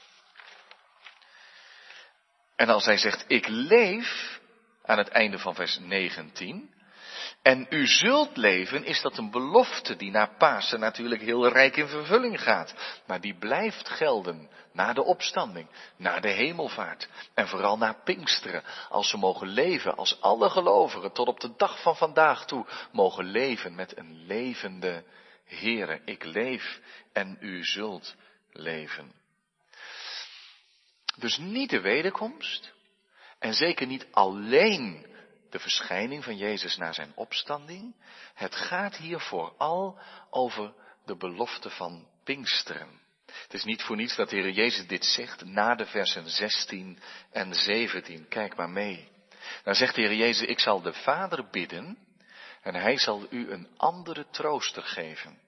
En 2.56 2.70
als 2.70 2.86
hij 2.86 2.98
zegt, 2.98 3.24
ik 3.28 3.48
leef, 3.48 4.40
aan 4.84 4.98
het 4.98 5.08
einde 5.08 5.40
van 5.40 5.56
vers 5.56 5.80
19, 5.80 6.74
en 7.42 7.68
u 7.70 7.88
zult 7.88 8.38
leven, 8.38 8.84
is 8.84 9.02
dat 9.02 9.18
een 9.18 9.32
belofte 9.32 9.96
die 9.96 10.12
na 10.12 10.26
Pasen 10.26 10.80
natuurlijk 10.80 11.22
heel 11.22 11.48
rijk 11.48 11.78
in 11.78 11.88
vervulling 11.88 12.42
gaat. 12.42 12.76
Maar 13.06 13.22
die 13.22 13.36
blijft 13.38 13.90
gelden 13.90 14.50
na 14.74 14.94
de 14.94 15.04
opstanding, 15.04 15.68
na 15.98 16.20
de 16.20 16.30
hemelvaart 16.30 17.10
en 17.34 17.48
vooral 17.48 17.78
na 17.78 17.94
Pinksteren. 18.04 18.64
Als 18.90 19.10
ze 19.10 19.18
mogen 19.18 19.48
leven, 19.48 19.96
als 19.96 20.22
alle 20.22 20.50
gelovigen 20.50 21.12
tot 21.12 21.28
op 21.28 21.40
de 21.40 21.54
dag 21.58 21.82
van 21.82 21.96
vandaag 21.96 22.46
toe 22.46 22.66
mogen 22.92 23.26
leven 23.26 23.76
met 23.76 23.98
een 23.98 24.26
levende 24.26 25.04
Heere. 25.46 26.02
Ik 26.06 26.24
leef 26.24 26.80
en 27.14 27.38
u 27.40 27.64
zult 27.64 28.16
leven. 28.52 29.12
Dus 31.18 31.38
niet 31.38 31.70
de 31.70 31.82
wederkomst 31.82 32.74
en 33.40 33.54
zeker 33.54 33.88
niet 33.88 34.08
alleen 34.12 35.06
de 35.52 35.60
verschijning 35.60 36.24
van 36.24 36.38
Jezus 36.38 36.78
na 36.78 36.94
zijn 36.94 37.12
opstanding. 37.16 37.96
Het 38.34 38.56
gaat 38.56 38.96
hier 38.96 39.20
vooral 39.20 40.00
over 40.30 40.74
de 41.06 41.18
belofte 41.18 41.70
van 41.70 42.08
Pinksteren. 42.24 43.00
Het 43.26 43.54
is 43.54 43.64
niet 43.64 43.84
voor 43.84 43.96
niets 43.96 44.16
dat 44.16 44.30
de 44.30 44.36
Heer 44.36 44.52
Jezus 44.52 44.88
dit 44.88 45.06
zegt 45.06 45.46
na 45.46 45.76
de 45.76 45.86
versen 45.86 46.30
16 46.30 47.00
en 47.32 47.54
17. 47.54 48.28
Kijk 48.28 48.56
maar 48.56 48.70
mee. 48.70 49.10
Dan 49.64 49.76
zegt 49.76 49.96
de 49.96 50.02
Heer 50.02 50.16
Jezus, 50.16 50.48
ik 50.48 50.60
zal 50.60 50.82
de 50.82 50.94
Vader 50.94 51.50
bidden 51.50 51.98
en 52.62 52.76
hij 52.76 52.98
zal 52.98 53.28
u 53.30 53.52
een 53.52 53.68
andere 53.78 54.26
trooster 54.30 54.84
geven. 54.84 55.40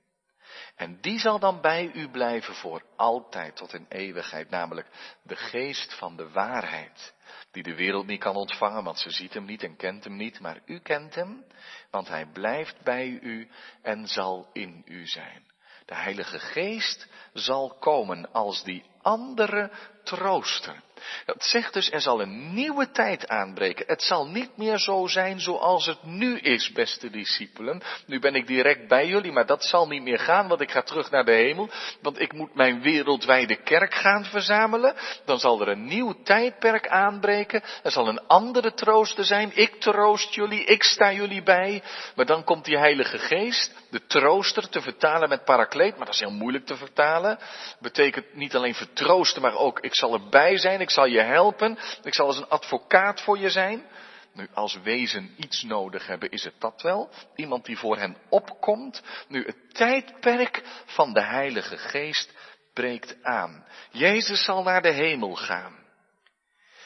En 0.75 1.01
die 1.01 1.19
zal 1.19 1.39
dan 1.39 1.61
bij 1.61 1.91
u 1.93 2.09
blijven 2.09 2.53
voor 2.53 2.83
altijd 2.95 3.55
tot 3.55 3.73
in 3.73 3.85
eeuwigheid, 3.89 4.49
namelijk 4.49 4.87
de 5.23 5.35
geest 5.35 5.93
van 5.93 6.15
de 6.15 6.29
waarheid 6.29 7.13
die 7.51 7.63
de 7.63 7.75
wereld 7.75 8.05
niet 8.05 8.19
kan 8.19 8.35
ontvangen, 8.35 8.83
want 8.83 8.99
ze 8.99 9.09
ziet 9.09 9.33
hem 9.33 9.45
niet 9.45 9.63
en 9.63 9.75
kent 9.75 10.03
hem 10.03 10.15
niet, 10.15 10.39
maar 10.39 10.59
u 10.65 10.79
kent 10.79 11.15
hem, 11.15 11.45
want 11.89 12.07
hij 12.07 12.25
blijft 12.25 12.83
bij 12.83 13.07
u 13.07 13.49
en 13.81 14.07
zal 14.07 14.49
in 14.53 14.81
u 14.85 15.07
zijn. 15.07 15.51
De 15.85 15.95
Heilige 15.95 16.39
Geest 16.39 17.07
zal 17.33 17.77
komen 17.79 18.31
als 18.31 18.63
die 18.63 18.83
andere 19.03 19.71
trooster. 20.03 20.81
Dat 21.25 21.43
zegt 21.43 21.73
dus, 21.73 21.91
er 21.91 22.01
zal 22.01 22.21
een 22.21 22.53
nieuwe 22.53 22.91
tijd 22.91 23.27
aanbreken. 23.27 23.85
Het 23.87 24.03
zal 24.03 24.27
niet 24.27 24.57
meer 24.57 24.77
zo 24.77 25.07
zijn 25.07 25.39
zoals 25.39 25.85
het 25.85 26.03
nu 26.03 26.37
is, 26.37 26.71
beste 26.71 27.09
discipelen. 27.09 27.81
Nu 28.05 28.19
ben 28.19 28.35
ik 28.35 28.47
direct 28.47 28.87
bij 28.87 29.07
jullie, 29.07 29.31
maar 29.31 29.45
dat 29.45 29.63
zal 29.63 29.87
niet 29.87 30.03
meer 30.03 30.19
gaan, 30.19 30.47
want 30.47 30.61
ik 30.61 30.71
ga 30.71 30.81
terug 30.81 31.11
naar 31.11 31.25
de 31.25 31.31
hemel. 31.31 31.69
Want 32.01 32.19
ik 32.19 32.33
moet 32.33 32.55
mijn 32.55 32.81
wereldwijde 32.81 33.55
kerk 33.55 33.93
gaan 33.93 34.25
verzamelen. 34.25 34.95
Dan 35.25 35.39
zal 35.39 35.61
er 35.61 35.67
een 35.67 35.85
nieuw 35.85 36.15
tijdperk 36.23 36.87
aanbreken. 36.87 37.63
Er 37.83 37.91
zal 37.91 38.07
een 38.07 38.27
andere 38.27 38.73
trooster 38.73 39.25
zijn. 39.25 39.51
Ik 39.53 39.75
troost 39.75 40.33
jullie, 40.33 40.63
ik 40.63 40.83
sta 40.83 41.11
jullie 41.11 41.43
bij. 41.43 41.83
Maar 42.15 42.25
dan 42.25 42.43
komt 42.43 42.65
die 42.65 42.77
Heilige 42.77 43.17
Geest, 43.17 43.71
de 43.89 44.05
trooster, 44.05 44.69
te 44.69 44.81
vertalen 44.81 45.29
met 45.29 45.43
parakleet. 45.43 45.97
Maar 45.97 46.05
dat 46.05 46.13
is 46.13 46.19
heel 46.19 46.31
moeilijk 46.31 46.65
te 46.65 46.75
vertalen. 46.75 47.39
Betekent 47.79 48.33
niet 48.33 48.55
alleen 48.55 48.75
vertroosten, 48.93 49.41
maar 49.41 49.55
ook 49.55 49.79
ik 49.79 49.95
zal 49.95 50.13
erbij 50.13 50.57
zijn. 50.57 50.81
Ik 50.81 50.89
zal 50.89 51.05
je 51.05 51.21
helpen. 51.21 51.77
Ik 52.03 52.13
zal 52.13 52.25
als 52.25 52.37
een 52.37 52.49
advocaat 52.49 53.21
voor 53.21 53.37
je 53.37 53.49
zijn. 53.49 53.85
Nu, 54.33 54.47
als 54.53 54.79
wezen 54.83 55.33
iets 55.37 55.63
nodig 55.63 56.07
hebben, 56.07 56.29
is 56.29 56.43
het 56.43 56.53
dat 56.59 56.81
wel. 56.81 57.09
Iemand 57.35 57.65
die 57.65 57.77
voor 57.77 57.97
hen 57.97 58.17
opkomt. 58.29 59.01
Nu, 59.27 59.45
het 59.45 59.73
tijdperk 59.73 60.63
van 60.85 61.13
de 61.13 61.23
Heilige 61.23 61.77
Geest 61.77 62.33
breekt 62.73 63.23
aan. 63.23 63.65
Jezus 63.91 64.43
zal 64.43 64.63
naar 64.63 64.81
de 64.81 64.91
hemel 64.91 65.35
gaan. 65.35 65.81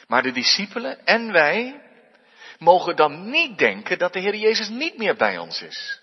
Maar 0.06 0.22
de 0.22 0.32
discipelen 0.32 1.06
en 1.06 1.32
wij 1.32 1.82
mogen 2.58 2.96
dan 2.96 3.30
niet 3.30 3.58
denken 3.58 3.98
dat 3.98 4.12
de 4.12 4.20
Heer 4.20 4.36
Jezus 4.36 4.68
niet 4.68 4.98
meer 4.98 5.16
bij 5.16 5.38
ons 5.38 5.62
is. 5.62 6.00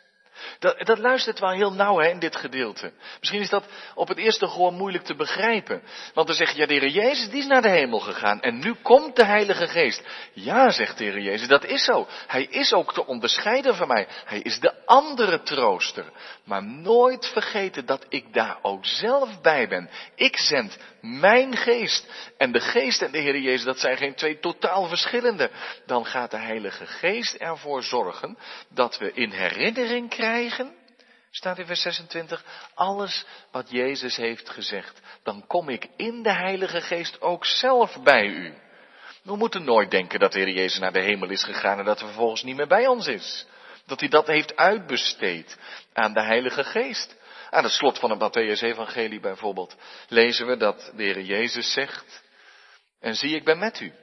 Dat, 0.60 0.80
dat 0.86 0.98
luistert 0.98 1.40
wel 1.40 1.50
heel 1.50 1.74
nauw 1.74 1.98
hè, 2.00 2.10
in 2.10 2.20
dit 2.20 2.36
gedeelte. 2.36 2.92
Misschien 3.20 3.42
is 3.42 3.50
dat 3.50 3.66
op 3.94 4.08
het 4.08 4.18
eerste 4.18 4.48
gewoon 4.48 4.74
moeilijk 4.74 5.04
te 5.04 5.16
begrijpen. 5.16 5.82
Want 6.14 6.28
dan 6.28 6.36
zeg 6.36 6.52
je, 6.52 6.58
ja, 6.58 6.66
de 6.66 6.74
Heer 6.74 6.88
Jezus 6.88 7.30
die 7.30 7.40
is 7.40 7.48
naar 7.48 7.62
de 7.62 7.70
hemel 7.70 8.00
gegaan 8.00 8.42
en 8.42 8.60
nu 8.60 8.76
komt 8.82 9.16
de 9.16 9.26
Heilige 9.26 9.68
Geest. 9.68 10.04
Ja, 10.34 10.70
zegt 10.70 10.98
de 10.98 11.04
Heer 11.04 11.20
Jezus, 11.20 11.48
dat 11.48 11.66
is 11.66 11.84
zo. 11.84 12.08
Hij 12.28 12.44
is 12.44 12.74
ook 12.74 12.94
te 12.94 13.06
onderscheiden 13.06 13.76
van 13.76 13.88
mij. 13.88 14.08
Hij 14.26 14.40
is 14.40 14.60
de 14.60 14.75
andere 14.86 15.42
trooster. 15.42 16.06
Maar 16.44 16.64
nooit 16.64 17.28
vergeten 17.28 17.86
dat 17.86 18.06
ik 18.10 18.34
daar 18.34 18.58
ook 18.62 18.86
zelf 18.86 19.42
bij 19.42 19.68
ben. 19.68 19.90
Ik 20.16 20.38
zend 20.38 20.78
mijn 21.02 21.58
geest. 21.58 22.08
En 22.38 22.52
de 22.52 22.60
geest 22.60 23.02
en 23.02 23.12
de 23.12 23.18
Heer 23.18 23.40
Jezus, 23.40 23.64
dat 23.66 23.80
zijn 23.80 23.98
geen 23.98 24.16
twee 24.16 24.40
totaal 24.40 24.88
verschillende. 24.88 25.52
Dan 25.86 26.06
gaat 26.06 26.32
de 26.32 26.38
Heilige 26.38 26.86
Geest 26.86 27.36
ervoor 27.36 27.84
zorgen 27.84 28.38
dat 28.70 28.98
we 28.98 29.14
in 29.14 29.32
herinnering 29.32 30.10
krijgen, 30.10 30.74
staat 31.32 31.58
in 31.58 31.66
vers 31.66 31.82
26, 31.82 32.44
alles 32.74 33.26
wat 33.52 33.70
Jezus 33.70 34.16
heeft 34.16 34.50
gezegd. 34.50 35.00
Dan 35.24 35.48
kom 35.48 35.70
ik 35.70 35.88
in 35.98 36.24
de 36.24 36.34
Heilige 36.34 36.82
Geest 36.82 37.22
ook 37.22 37.46
zelf 37.46 38.04
bij 38.04 38.26
u. 38.26 38.54
We 39.24 39.36
moeten 39.36 39.64
nooit 39.64 39.92
denken 39.92 40.20
dat 40.20 40.32
de 40.32 40.40
Heer 40.40 40.54
Jezus 40.54 40.80
naar 40.80 40.94
de 40.94 41.02
hemel 41.02 41.30
is 41.30 41.44
gegaan 41.44 41.80
en 41.80 41.86
dat 41.86 42.00
hij 42.00 42.08
vervolgens 42.08 42.44
niet 42.44 42.56
meer 42.56 42.68
bij 42.68 42.88
ons 42.88 43.08
is. 43.08 43.46
Dat 43.86 44.00
hij 44.00 44.10
dat 44.10 44.28
heeft 44.28 44.56
uitbesteed 44.56 45.58
aan 45.94 46.14
de 46.14 46.22
Heilige 46.22 46.64
Geest. 46.64 47.16
Aan 47.50 47.64
het 47.64 47.72
slot 47.72 48.00
van 48.00 48.10
het 48.10 48.20
Matthäus-evangelie 48.20 49.20
bijvoorbeeld 49.20 49.76
lezen 50.08 50.48
we 50.48 50.58
dat 50.58 50.92
de 50.96 51.04
Heer 51.04 51.22
Jezus 51.22 51.74
zegt, 51.74 52.24
en 53.00 53.16
zie 53.16 53.36
ik 53.36 53.44
ben 53.44 53.60
met 53.60 53.80
u, 53.80 53.94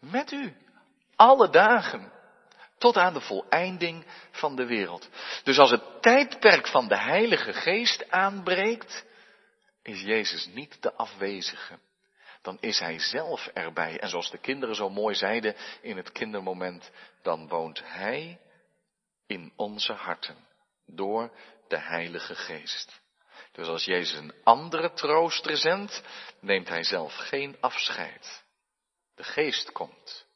met 0.00 0.32
u, 0.32 0.54
alle 1.16 1.50
dagen, 1.50 2.12
tot 2.78 2.96
aan 2.96 3.12
de 3.12 3.20
voleinding 3.20 4.04
van 4.30 4.56
de 4.56 4.66
wereld. 4.66 5.08
Dus 5.44 5.58
als 5.58 5.70
het 5.70 6.02
tijdperk 6.02 6.66
van 6.66 6.88
de 6.88 6.98
Heilige 6.98 7.52
Geest 7.52 8.10
aanbreekt, 8.10 9.04
is 9.82 10.00
Jezus 10.00 10.46
niet 10.46 10.82
de 10.82 10.94
afwezige, 10.94 11.78
dan 12.42 12.56
is 12.60 12.78
hij 12.78 12.98
zelf 12.98 13.46
erbij. 13.46 13.98
En 14.00 14.08
zoals 14.08 14.30
de 14.30 14.38
kinderen 14.38 14.74
zo 14.74 14.90
mooi 14.90 15.14
zeiden 15.14 15.56
in 15.80 15.96
het 15.96 16.12
kindermoment, 16.12 16.90
dan 17.22 17.48
woont 17.48 17.82
hij 17.84 18.38
in 19.30 19.52
onze 19.56 19.92
harten 19.92 20.36
door 20.86 21.32
de 21.68 21.78
Heilige 21.78 22.34
Geest. 22.34 23.00
Dus 23.52 23.66
als 23.66 23.84
Jezus 23.84 24.18
een 24.18 24.34
andere 24.44 24.92
trooster 24.92 25.56
zendt, 25.56 26.02
neemt 26.40 26.68
hij 26.68 26.84
zelf 26.84 27.14
geen 27.14 27.56
afscheid. 27.60 28.44
De 29.14 29.24
Geest 29.24 29.72
komt. 29.72 30.26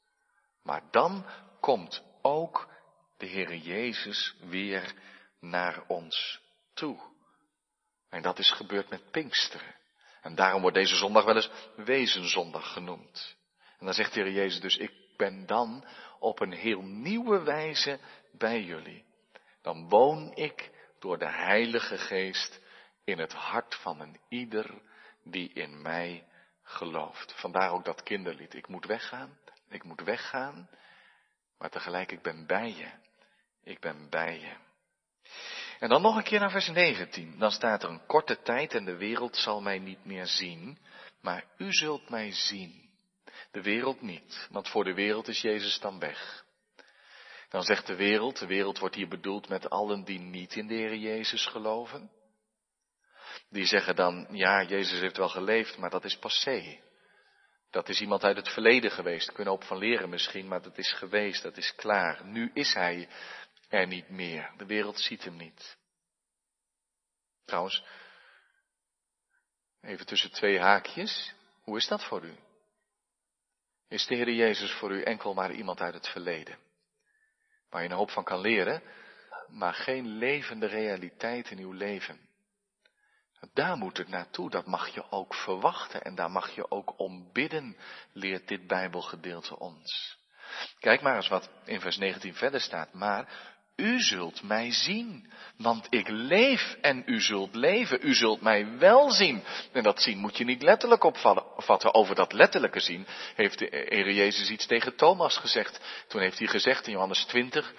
Maar 0.63 0.83
dan 0.91 1.27
komt 1.61 2.03
ook 2.23 2.69
de 3.17 3.29
Heere 3.29 3.61
Jezus 3.61 4.35
weer 4.41 4.95
naar 5.41 5.85
ons 5.87 6.41
toe. 6.75 7.01
En 8.09 8.23
dat 8.23 8.39
is 8.39 8.51
gebeurd 8.51 8.91
met 8.91 9.11
Pinksteren. 9.11 9.75
En 10.23 10.35
daarom 10.35 10.61
wordt 10.61 10.77
deze 10.77 10.97
zondag 10.97 11.25
wel 11.25 11.37
eens 11.37 11.51
Wezenzondag 11.77 12.73
genoemd. 12.73 13.37
En 13.79 13.87
dan 13.87 13.95
zegt 13.95 14.15
de 14.15 14.21
Heer 14.21 14.33
Jezus 14.33 14.61
dus, 14.61 14.77
ik 14.77 14.93
ben 15.17 15.47
dan 15.47 15.85
op 16.19 16.41
een 16.41 16.53
heel 16.53 16.83
nieuwe 16.83 17.43
wijze 17.43 17.99
bij 18.39 18.63
jullie. 18.63 19.05
Dan 19.63 19.89
woon 19.89 20.35
ik 20.35 20.71
door 20.99 21.19
de 21.19 21.29
Heilige 21.29 21.99
Geest 21.99 22.61
in 23.05 23.19
het 23.19 23.33
hart 23.33 23.75
van 23.75 24.01
een 24.01 24.21
ieder 24.29 24.83
die 25.25 25.53
in 25.53 25.83
mij 25.83 26.27
gelooft. 26.63 27.35
Vandaar 27.41 27.71
ook 27.71 27.85
dat 27.85 28.03
kinderlied. 28.03 28.55
Ik 28.55 28.69
moet 28.69 28.87
weggaan, 28.87 29.39
ik 29.69 29.85
moet 29.85 30.01
weggaan, 30.01 30.69
maar 31.59 31.71
tegelijk 31.71 32.13
ik 32.13 32.23
ben 32.23 32.47
bij 32.47 32.73
je. 32.73 32.91
Ik 33.65 33.81
ben 33.81 34.11
bij 34.11 34.41
je. 34.41 34.57
En 35.79 35.89
dan 35.89 36.03
nog 36.03 36.17
een 36.17 36.23
keer 36.23 36.41
naar 36.41 36.51
vers 36.51 36.69
19. 36.69 37.39
Dan 37.39 37.51
staat 37.51 37.83
er 37.83 37.89
een 37.89 38.07
korte 38.07 38.43
tijd 38.43 38.75
en 38.75 38.85
de 38.85 38.97
wereld 38.97 39.37
zal 39.37 39.61
mij 39.61 39.79
niet 39.79 40.05
meer 40.05 40.27
zien, 40.27 40.79
maar 41.21 41.45
u 41.57 41.73
zult 41.73 42.09
mij 42.11 42.33
zien. 42.33 42.91
De 43.51 43.63
wereld 43.63 44.01
niet, 44.01 44.49
want 44.51 44.69
voor 44.69 44.85
de 44.85 44.95
wereld 44.95 45.29
is 45.29 45.41
Jezus 45.41 45.79
dan 45.81 45.99
weg. 45.99 46.44
Dan 47.55 47.63
zegt 47.63 47.87
de 47.87 47.95
wereld, 47.97 48.39
de 48.39 48.47
wereld 48.47 48.79
wordt 48.79 48.95
hier 48.95 49.09
bedoeld 49.09 49.49
met 49.49 49.71
allen 49.71 50.05
die 50.05 50.19
niet 50.19 50.55
in 50.55 50.67
de 50.67 50.75
Heer 50.75 50.97
Jezus 50.97 51.47
geloven. 51.47 52.11
Die 53.49 53.65
zeggen 53.65 53.97
dan, 53.97 54.27
ja, 54.31 54.63
Jezus 54.63 55.01
heeft 55.01 55.17
wel 55.17 55.29
geleefd, 55.29 55.79
maar 55.79 55.91
dat 55.91 56.05
is 56.05 56.19
passé. 56.19 56.81
Dat 57.71 57.89
is 57.89 58.01
iemand 58.01 58.25
uit 58.25 58.37
het 58.37 58.49
verleden 58.49 58.91
geweest, 58.91 59.33
kunnen 59.33 59.53
op 59.53 59.65
van 59.65 59.79
leren 59.79 60.09
misschien, 60.09 60.49
maar 60.49 60.63
dat 60.63 60.79
is 60.79 60.93
geweest, 60.93 61.43
dat 61.43 61.57
is 61.57 61.75
klaar. 61.75 62.25
Nu 62.25 62.51
is 62.55 62.75
hij 62.75 63.09
er 63.69 63.87
niet 63.87 64.09
meer. 64.09 64.53
De 64.57 64.67
wereld 64.67 65.01
ziet 65.01 65.25
hem 65.25 65.37
niet. 65.37 65.77
Trouwens, 67.45 67.85
even 69.81 70.07
tussen 70.07 70.33
twee 70.33 70.61
haakjes, 70.61 71.35
hoe 71.63 71.77
is 71.77 71.87
dat 71.87 72.05
voor 72.05 72.25
u? 72.25 72.37
Is 73.89 74.07
de 74.07 74.15
Heer 74.15 74.33
Jezus 74.33 74.73
voor 74.73 74.93
u 74.93 75.03
enkel 75.03 75.35
maar 75.35 75.53
iemand 75.53 75.81
uit 75.81 75.95
het 75.95 76.09
verleden? 76.09 76.73
Waar 77.75 77.83
je 77.83 77.89
een 77.89 77.97
hoop 77.97 78.11
van 78.11 78.25
kan 78.25 78.41
leren, 78.41 78.83
maar 79.49 79.75
geen 79.75 80.07
levende 80.07 80.67
realiteit 80.67 81.51
in 81.51 81.59
uw 81.59 81.73
leven. 81.73 82.21
Daar 83.53 83.77
moet 83.77 83.97
het 83.97 84.09
naartoe, 84.09 84.51
dat 84.51 84.67
mag 84.67 84.89
je 84.89 85.11
ook 85.11 85.35
verwachten 85.35 86.03
en 86.03 86.15
daar 86.15 86.31
mag 86.31 86.55
je 86.55 86.71
ook 86.71 86.99
om 86.99 87.33
bidden, 87.33 87.77
leert 88.13 88.49
dit 88.49 88.67
Bijbelgedeelte 88.67 89.59
ons. 89.59 90.19
Kijk 90.79 91.01
maar 91.01 91.17
eens 91.17 91.29
wat 91.29 91.51
in 91.65 91.81
vers 91.81 91.97
19 91.97 92.35
verder 92.35 92.61
staat. 92.61 92.93
Maar 92.93 93.29
u 93.77 94.01
zult 94.01 94.43
mij 94.43 94.73
zien, 94.73 95.33
want 95.57 95.87
ik 95.91 96.09
leef 96.09 96.77
en 96.81 97.03
u 97.07 97.21
zult 97.21 97.55
leven. 97.55 97.99
U 98.03 98.15
zult 98.15 98.41
mij 98.41 98.79
wel 98.79 99.11
zien. 99.11 99.43
En 99.73 99.83
dat 99.83 100.03
zien 100.03 100.19
moet 100.19 100.37
je 100.37 100.45
niet 100.45 100.63
letterlijk 100.63 101.05
opvatten. 101.05 101.95
Over 101.95 102.15
dat 102.15 102.33
letterlijke 102.33 102.81
zien 102.81 103.07
heeft 103.35 103.59
de 103.59 103.87
Heer 103.89 104.13
Jezus 104.13 104.51
iets 104.51 104.67
tegen 104.67 104.97
Thomas 104.97 105.37
gezegd. 105.37 106.05
Toen 106.09 106.21
heeft 106.21 106.39
hij 106.39 106.49
gezegd 106.49 106.87
in 106.87 106.93
Johannes 106.93 107.25
20, 107.25 107.75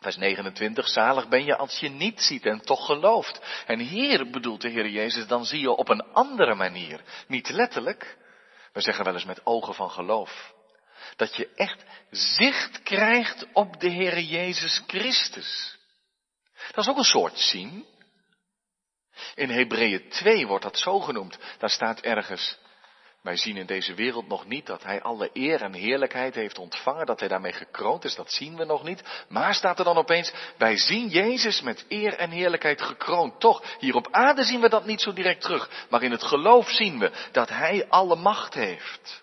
Vers 0.00 0.16
29, 0.16 0.88
zalig 0.88 1.28
ben 1.28 1.44
je 1.44 1.56
als 1.56 1.78
je 1.78 1.88
niet 1.88 2.20
ziet 2.20 2.46
en 2.46 2.60
toch 2.60 2.86
gelooft. 2.86 3.64
En 3.66 3.78
hier 3.78 4.30
bedoelt 4.30 4.60
de 4.60 4.68
Heer 4.68 4.88
Jezus, 4.88 5.26
dan 5.26 5.44
zie 5.44 5.60
je 5.60 5.70
op 5.70 5.88
een 5.88 6.12
andere 6.12 6.54
manier. 6.54 7.00
Niet 7.28 7.50
letterlijk, 7.50 8.16
we 8.72 8.80
zeggen 8.80 9.04
wel 9.04 9.14
eens 9.14 9.24
met 9.24 9.46
ogen 9.46 9.74
van 9.74 9.90
geloof. 9.90 10.52
Dat 11.16 11.36
je 11.36 11.48
echt 11.54 11.84
zicht 12.10 12.82
krijgt 12.82 13.46
op 13.52 13.80
de 13.80 13.88
Heer 13.88 14.20
Jezus 14.20 14.82
Christus. 14.86 15.78
Dat 16.72 16.84
is 16.84 16.90
ook 16.90 16.96
een 16.96 17.04
soort 17.04 17.38
zien. 17.38 17.86
In 19.34 19.50
Hebreeën 19.50 20.08
2 20.08 20.46
wordt 20.46 20.64
dat 20.64 20.78
zo 20.78 21.00
genoemd. 21.00 21.38
Daar 21.58 21.70
staat 21.70 22.00
ergens, 22.00 22.58
wij 23.22 23.36
zien 23.36 23.56
in 23.56 23.66
deze 23.66 23.94
wereld 23.94 24.28
nog 24.28 24.46
niet 24.46 24.66
dat 24.66 24.82
hij 24.82 25.02
alle 25.02 25.30
eer 25.32 25.62
en 25.62 25.72
heerlijkheid 25.72 26.34
heeft 26.34 26.58
ontvangen, 26.58 27.06
dat 27.06 27.20
hij 27.20 27.28
daarmee 27.28 27.52
gekroond 27.52 28.04
is, 28.04 28.14
dat 28.14 28.32
zien 28.32 28.56
we 28.56 28.64
nog 28.64 28.82
niet. 28.82 29.24
Maar 29.28 29.54
staat 29.54 29.78
er 29.78 29.84
dan 29.84 29.96
opeens, 29.96 30.32
wij 30.58 30.76
zien 30.76 31.08
Jezus 31.08 31.60
met 31.60 31.84
eer 31.88 32.14
en 32.14 32.30
heerlijkheid 32.30 32.82
gekroond. 32.82 33.40
Toch, 33.40 33.76
hier 33.78 33.94
op 33.94 34.08
aarde 34.10 34.44
zien 34.44 34.60
we 34.60 34.68
dat 34.68 34.84
niet 34.84 35.00
zo 35.00 35.12
direct 35.12 35.40
terug, 35.40 35.86
maar 35.90 36.02
in 36.02 36.10
het 36.10 36.22
geloof 36.22 36.70
zien 36.70 36.98
we 36.98 37.12
dat 37.32 37.48
hij 37.48 37.88
alle 37.88 38.16
macht 38.16 38.54
heeft. 38.54 39.22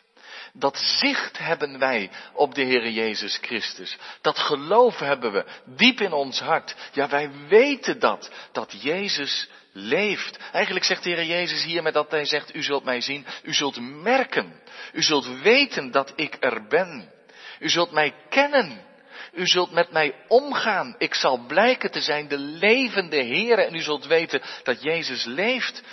Dat 0.59 0.77
zicht 0.77 1.37
hebben 1.37 1.79
wij 1.79 2.09
op 2.33 2.55
de 2.55 2.63
Heere 2.63 2.93
Jezus 2.93 3.37
Christus. 3.41 3.97
Dat 4.21 4.39
geloof 4.39 4.99
hebben 4.99 5.31
we 5.31 5.45
diep 5.65 6.01
in 6.01 6.13
ons 6.13 6.39
hart. 6.39 6.75
Ja, 6.91 7.09
wij 7.09 7.31
weten 7.47 7.99
dat, 7.99 8.31
dat 8.51 8.81
Jezus 8.81 9.49
leeft. 9.71 10.37
Eigenlijk 10.51 10.85
zegt 10.85 11.03
de 11.03 11.09
Heer 11.09 11.25
Jezus 11.25 11.63
hier 11.63 11.83
met 11.83 11.93
dat 11.93 12.11
hij 12.11 12.25
zegt, 12.25 12.55
u 12.55 12.63
zult 12.63 12.83
mij 12.83 13.01
zien, 13.01 13.25
u 13.43 13.53
zult 13.53 13.79
merken, 13.79 14.61
u 14.93 15.01
zult 15.01 15.41
weten 15.41 15.91
dat 15.91 16.13
ik 16.15 16.37
er 16.39 16.67
ben. 16.67 17.11
U 17.59 17.69
zult 17.69 17.91
mij 17.91 18.13
kennen. 18.29 18.85
U 19.33 19.47
zult 19.47 19.71
met 19.71 19.91
mij 19.91 20.15
omgaan. 20.27 20.95
Ik 20.97 21.13
zal 21.13 21.37
blijken 21.37 21.91
te 21.91 22.01
zijn 22.01 22.27
de 22.27 22.37
levende 22.37 23.15
Heer 23.15 23.59
en 23.59 23.75
u 23.75 23.81
zult 23.81 24.05
weten 24.05 24.41
dat 24.63 24.81
Jezus 24.81 25.25
leeft. 25.25 25.83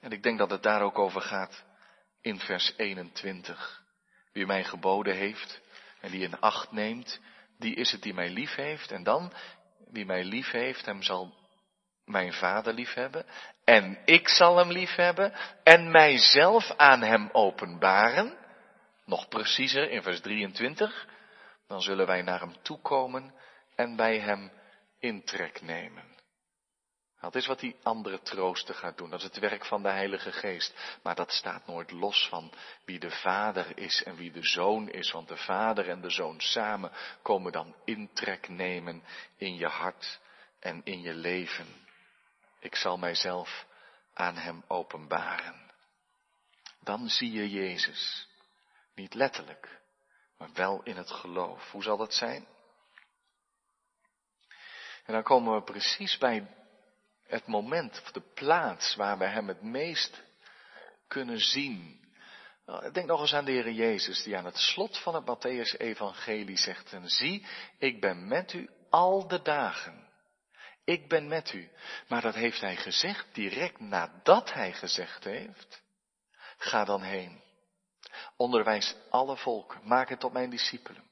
En 0.00 0.12
ik 0.12 0.22
denk 0.22 0.38
dat 0.38 0.50
het 0.50 0.62
daar 0.62 0.82
ook 0.82 0.98
over 0.98 1.20
gaat 1.20 1.64
in 2.20 2.38
vers 2.38 2.72
21. 2.76 3.81
Wie 4.32 4.46
mij 4.46 4.64
geboden 4.64 5.14
heeft 5.14 5.60
en 6.00 6.10
die 6.10 6.22
in 6.22 6.40
acht 6.40 6.72
neemt, 6.72 7.20
die 7.58 7.74
is 7.74 7.92
het 7.92 8.02
die 8.02 8.14
mij 8.14 8.30
lief 8.30 8.54
heeft. 8.54 8.90
En 8.90 9.02
dan, 9.02 9.32
wie 9.90 10.04
mij 10.04 10.24
lief 10.24 10.50
heeft, 10.50 10.86
hem 10.86 11.02
zal 11.02 11.34
mijn 12.04 12.32
vader 12.32 12.72
liefhebben 12.74 13.26
en 13.64 13.98
ik 14.04 14.28
zal 14.28 14.56
hem 14.56 14.70
liefhebben 14.70 15.32
en 15.62 15.90
mijzelf 15.90 16.70
aan 16.76 17.02
hem 17.02 17.28
openbaren. 17.32 18.36
Nog 19.04 19.28
preciezer 19.28 19.90
in 19.90 20.02
vers 20.02 20.20
23, 20.20 21.06
dan 21.66 21.82
zullen 21.82 22.06
wij 22.06 22.22
naar 22.22 22.40
hem 22.40 22.62
toekomen 22.62 23.34
en 23.74 23.96
bij 23.96 24.18
hem 24.18 24.52
intrek 24.98 25.62
nemen. 25.62 26.11
Dat 27.22 27.34
is 27.34 27.46
wat 27.46 27.60
die 27.60 27.76
andere 27.82 28.22
trooster 28.22 28.74
gaat 28.74 28.98
doen. 28.98 29.10
Dat 29.10 29.18
is 29.18 29.24
het 29.24 29.38
werk 29.38 29.64
van 29.64 29.82
de 29.82 29.88
Heilige 29.88 30.32
Geest. 30.32 30.98
Maar 31.02 31.14
dat 31.14 31.32
staat 31.32 31.66
nooit 31.66 31.90
los 31.90 32.28
van 32.28 32.52
wie 32.84 32.98
de 32.98 33.10
Vader 33.10 33.78
is 33.78 34.02
en 34.02 34.16
wie 34.16 34.32
de 34.32 34.46
Zoon 34.46 34.88
is. 34.90 35.10
Want 35.10 35.28
de 35.28 35.36
Vader 35.36 35.88
en 35.88 36.00
de 36.00 36.10
Zoon 36.10 36.40
samen 36.40 36.92
komen 37.22 37.52
dan 37.52 37.74
intrek 37.84 38.48
nemen 38.48 39.02
in 39.36 39.56
je 39.56 39.66
hart 39.66 40.20
en 40.60 40.80
in 40.84 41.00
je 41.00 41.14
leven. 41.14 41.66
Ik 42.60 42.74
zal 42.74 42.98
mijzelf 42.98 43.66
aan 44.14 44.36
hem 44.36 44.64
openbaren. 44.66 45.70
Dan 46.80 47.08
zie 47.08 47.32
je 47.32 47.50
Jezus. 47.50 48.28
Niet 48.94 49.14
letterlijk, 49.14 49.80
maar 50.38 50.50
wel 50.52 50.82
in 50.82 50.96
het 50.96 51.10
geloof. 51.10 51.70
Hoe 51.70 51.82
zal 51.82 51.96
dat 51.96 52.14
zijn? 52.14 52.46
En 55.04 55.12
dan 55.12 55.22
komen 55.22 55.54
we 55.54 55.62
precies 55.62 56.18
bij 56.18 56.60
het 57.32 57.46
moment 57.46 58.00
of 58.04 58.12
de 58.12 58.22
plaats 58.34 58.94
waar 58.94 59.18
we 59.18 59.26
hem 59.26 59.48
het 59.48 59.62
meest 59.62 60.22
kunnen 61.08 61.38
zien. 61.38 62.00
Nou, 62.66 62.92
denk 62.92 63.06
nog 63.06 63.20
eens 63.20 63.34
aan 63.34 63.44
de 63.44 63.52
Heer 63.52 63.70
Jezus, 63.70 64.22
die 64.22 64.36
aan 64.36 64.44
het 64.44 64.56
slot 64.56 64.98
van 64.98 65.14
het 65.14 65.24
Matthäus-evangelie 65.24 66.58
zegt, 66.58 66.92
en 66.92 67.08
zie, 67.08 67.46
ik 67.78 68.00
ben 68.00 68.28
met 68.28 68.52
u 68.52 68.70
al 68.90 69.28
de 69.28 69.42
dagen 69.42 70.10
ik 70.84 71.08
ben 71.08 71.28
met 71.28 71.52
u. 71.52 71.70
Maar 72.08 72.20
dat 72.20 72.34
heeft 72.34 72.60
hij 72.60 72.76
gezegd 72.76 73.26
direct 73.32 73.80
nadat 73.80 74.52
hij 74.52 74.72
gezegd 74.72 75.24
heeft. 75.24 75.82
Ga 76.58 76.84
dan 76.84 77.02
heen. 77.02 77.42
Onderwijs 78.36 78.96
alle 79.10 79.36
volken. 79.36 79.80
Maak 79.84 80.08
het 80.08 80.20
tot 80.20 80.32
mijn 80.32 80.50
discipelen. 80.50 81.10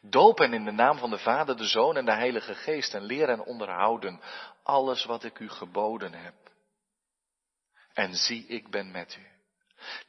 Doop 0.00 0.38
hen 0.38 0.52
in 0.52 0.64
de 0.64 0.70
naam 0.70 0.98
van 0.98 1.10
de 1.10 1.18
Vader, 1.18 1.56
de 1.56 1.66
Zoon 1.66 1.96
en 1.96 2.04
de 2.04 2.14
Heilige 2.14 2.54
Geest 2.54 2.94
en 2.94 3.02
leer 3.02 3.28
en 3.28 3.44
onderhouden 3.44 4.20
alles 4.68 5.04
wat 5.04 5.24
ik 5.24 5.38
u 5.38 5.48
geboden 5.48 6.12
heb. 6.12 6.34
En 7.92 8.14
zie, 8.14 8.46
ik 8.46 8.70
ben 8.70 8.90
met 8.90 9.16
u. 9.20 9.26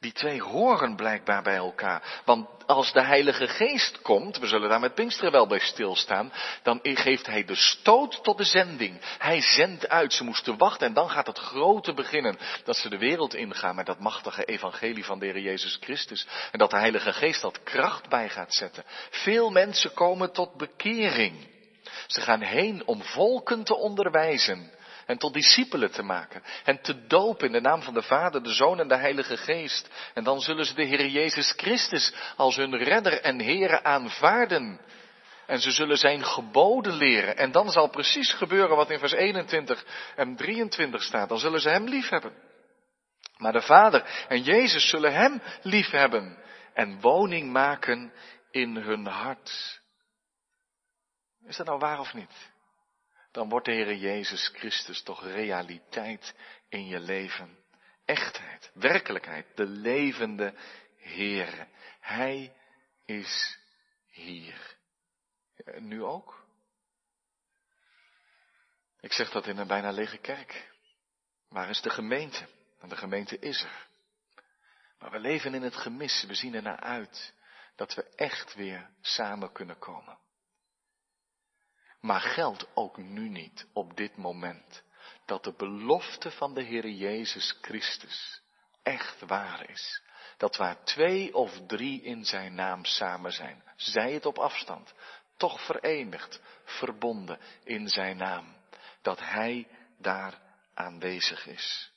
Die 0.00 0.12
twee 0.12 0.42
horen 0.42 0.96
blijkbaar 0.96 1.42
bij 1.42 1.56
elkaar. 1.56 2.22
Want 2.24 2.48
als 2.66 2.92
de 2.92 3.02
Heilige 3.02 3.48
Geest 3.48 4.02
komt, 4.02 4.38
we 4.38 4.46
zullen 4.46 4.68
daar 4.68 4.80
met 4.80 4.94
Pinksteren 4.94 5.32
wel 5.32 5.46
bij 5.46 5.58
stilstaan, 5.58 6.32
dan 6.62 6.80
geeft 6.82 7.26
Hij 7.26 7.44
de 7.44 7.54
stoot 7.54 8.24
tot 8.24 8.38
de 8.38 8.44
zending. 8.44 9.00
Hij 9.18 9.40
zendt 9.40 9.88
uit. 9.88 10.12
Ze 10.12 10.24
moesten 10.24 10.58
wachten 10.58 10.86
en 10.86 10.94
dan 10.94 11.10
gaat 11.10 11.26
het 11.26 11.38
grote 11.38 11.94
beginnen. 11.94 12.38
Dat 12.64 12.76
ze 12.76 12.88
de 12.88 12.98
wereld 12.98 13.34
ingaan 13.34 13.74
met 13.74 13.86
dat 13.86 13.98
machtige 13.98 14.44
evangelie 14.44 15.04
van 15.04 15.18
de 15.18 15.26
Heer 15.26 15.38
Jezus 15.38 15.78
Christus. 15.80 16.26
En 16.52 16.58
dat 16.58 16.70
de 16.70 16.78
Heilige 16.78 17.12
Geest 17.12 17.42
dat 17.42 17.62
kracht 17.62 18.08
bij 18.08 18.28
gaat 18.28 18.54
zetten. 18.54 18.84
Veel 19.10 19.50
mensen 19.50 19.92
komen 19.92 20.32
tot 20.32 20.56
bekering. 20.56 21.49
Ze 22.06 22.20
gaan 22.20 22.40
heen 22.40 22.86
om 22.86 23.02
volken 23.02 23.64
te 23.64 23.76
onderwijzen 23.76 24.70
en 25.10 25.18
tot 25.18 25.32
discipelen 25.32 25.90
te 25.90 26.02
maken. 26.02 26.42
En 26.64 26.80
te 26.82 27.06
dopen 27.06 27.46
in 27.46 27.52
de 27.52 27.60
naam 27.60 27.82
van 27.82 27.94
de 27.94 28.02
Vader, 28.02 28.42
de 28.42 28.52
Zoon 28.52 28.80
en 28.80 28.88
de 28.88 28.96
Heilige 28.96 29.36
Geest. 29.36 29.88
En 30.14 30.24
dan 30.24 30.40
zullen 30.40 30.64
ze 30.64 30.74
de 30.74 30.84
Heer 30.84 31.06
Jezus 31.06 31.52
Christus 31.56 32.14
als 32.36 32.56
hun 32.56 32.76
redder 32.76 33.20
en 33.20 33.40
Heere 33.40 33.82
aanvaarden. 33.82 34.80
En 35.46 35.60
ze 35.60 35.70
zullen 35.70 35.96
zijn 35.96 36.24
geboden 36.24 36.92
leren. 36.92 37.36
En 37.36 37.52
dan 37.52 37.70
zal 37.70 37.88
precies 37.88 38.32
gebeuren 38.32 38.76
wat 38.76 38.90
in 38.90 38.98
vers 38.98 39.12
21 39.12 39.84
en 40.16 40.36
23 40.36 41.02
staat. 41.02 41.28
Dan 41.28 41.38
zullen 41.38 41.60
ze 41.60 41.68
Hem 41.68 41.88
liefhebben. 41.88 42.32
Maar 43.36 43.52
de 43.52 43.62
Vader 43.62 44.24
en 44.28 44.42
Jezus 44.42 44.88
zullen 44.88 45.12
Hem 45.12 45.42
liefhebben. 45.62 46.38
En 46.74 47.00
woning 47.00 47.52
maken 47.52 48.12
in 48.50 48.76
hun 48.76 49.06
hart. 49.06 49.79
Is 51.46 51.56
dat 51.56 51.66
nou 51.66 51.78
waar 51.78 51.98
of 51.98 52.14
niet? 52.14 52.50
dan 53.30 53.48
wordt 53.48 53.66
de 53.66 53.72
Heer 53.72 53.94
Jezus 53.94 54.48
Christus 54.48 55.02
toch 55.02 55.24
realiteit 55.24 56.34
in 56.68 56.86
je 56.86 57.00
leven. 57.00 57.58
Echtheid, 58.04 58.70
werkelijkheid, 58.74 59.46
de 59.56 59.66
levende 59.66 60.54
Heer. 60.96 61.68
Hij 62.00 62.56
is 63.04 63.58
hier. 64.06 64.76
nu 65.78 66.04
ook? 66.04 66.44
Ik 69.00 69.12
zeg 69.12 69.30
dat 69.30 69.46
in 69.46 69.58
een 69.58 69.66
bijna 69.66 69.90
lege 69.90 70.18
kerk. 70.18 70.70
Waar 71.48 71.68
is 71.68 71.80
de 71.80 71.90
gemeente? 71.90 72.48
Want 72.78 72.92
de 72.92 72.98
gemeente 72.98 73.38
is 73.38 73.62
er. 73.62 73.88
Maar 74.98 75.10
we 75.10 75.18
leven 75.18 75.54
in 75.54 75.62
het 75.62 75.76
gemis. 75.76 76.24
We 76.26 76.34
zien 76.34 76.54
er 76.54 76.62
naar 76.62 76.80
uit 76.80 77.34
dat 77.76 77.94
we 77.94 78.02
echt 78.02 78.54
weer 78.54 78.90
samen 79.00 79.52
kunnen 79.52 79.78
komen. 79.78 80.18
Maar 82.00 82.20
geldt 82.20 82.66
ook 82.74 82.96
nu 82.96 83.28
niet 83.28 83.66
op 83.72 83.96
dit 83.96 84.16
moment 84.16 84.82
dat 85.24 85.44
de 85.44 85.52
belofte 85.52 86.30
van 86.30 86.54
de 86.54 86.62
Heer 86.62 86.88
Jezus 86.88 87.58
Christus 87.60 88.42
echt 88.82 89.20
waar 89.20 89.70
is. 89.70 90.02
Dat 90.36 90.56
waar 90.56 90.84
twee 90.84 91.34
of 91.34 91.66
drie 91.66 92.02
in 92.02 92.24
zijn 92.24 92.54
naam 92.54 92.84
samen 92.84 93.32
zijn, 93.32 93.62
zij 93.76 94.12
het 94.12 94.26
op 94.26 94.38
afstand, 94.38 94.94
toch 95.36 95.64
verenigd, 95.64 96.40
verbonden 96.64 97.38
in 97.64 97.88
zijn 97.88 98.16
naam, 98.16 98.56
dat 99.02 99.20
hij 99.20 99.68
daar 99.98 100.40
aanwezig 100.74 101.46
is. 101.46 101.92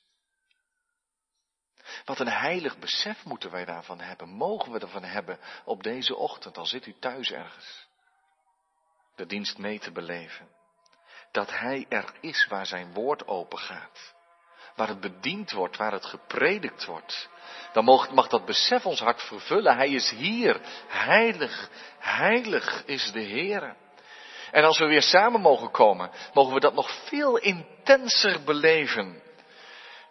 Wat 2.06 2.20
een 2.20 2.32
heilig 2.32 2.78
besef 2.78 3.26
moeten 3.26 3.52
wij 3.52 3.66
daarvan 3.66 4.00
hebben, 4.00 4.30
mogen 4.30 4.72
we 4.72 4.80
ervan 4.80 5.04
hebben 5.04 5.40
op 5.66 5.84
deze 5.84 6.16
ochtend, 6.16 6.58
al 6.58 6.66
zit 6.66 6.86
u 6.86 6.96
thuis 7.00 7.32
ergens 7.32 7.88
de 9.16 9.26
dienst 9.26 9.58
mee 9.58 9.80
te 9.80 9.92
beleven. 9.92 10.48
Dat 11.32 11.50
Hij 11.52 11.86
er 11.90 12.14
is 12.22 12.48
waar 12.50 12.66
zijn 12.66 12.94
woord 12.94 13.28
open 13.28 13.58
gaat. 13.58 14.14
Waar 14.76 14.88
het 14.88 15.00
bediend 15.00 15.52
wordt, 15.52 15.78
waar 15.78 15.92
het 15.92 16.06
gepredikt 16.06 16.86
wordt. 16.86 17.30
Dan 17.74 17.84
mag, 17.84 18.12
mag 18.12 18.28
dat 18.28 18.46
besef 18.46 18.86
ons 18.86 19.00
hart 19.00 19.22
vervullen. 19.22 19.76
Hij 19.76 19.90
is 19.90 20.10
hier. 20.10 20.60
Heilig, 20.88 21.70
heilig 22.00 22.86
is 22.86 23.12
de 23.12 23.20
Heer. 23.20 23.76
En 24.52 24.64
als 24.64 24.80
we 24.80 24.86
weer 24.86 25.02
samen 25.02 25.42
mogen 25.42 25.72
komen, 25.72 26.12
mogen 26.34 26.54
we 26.54 26.60
dat 26.60 26.74
nog 26.74 27.08
veel 27.08 27.38
intenser 27.38 28.44
beleven 28.44 29.23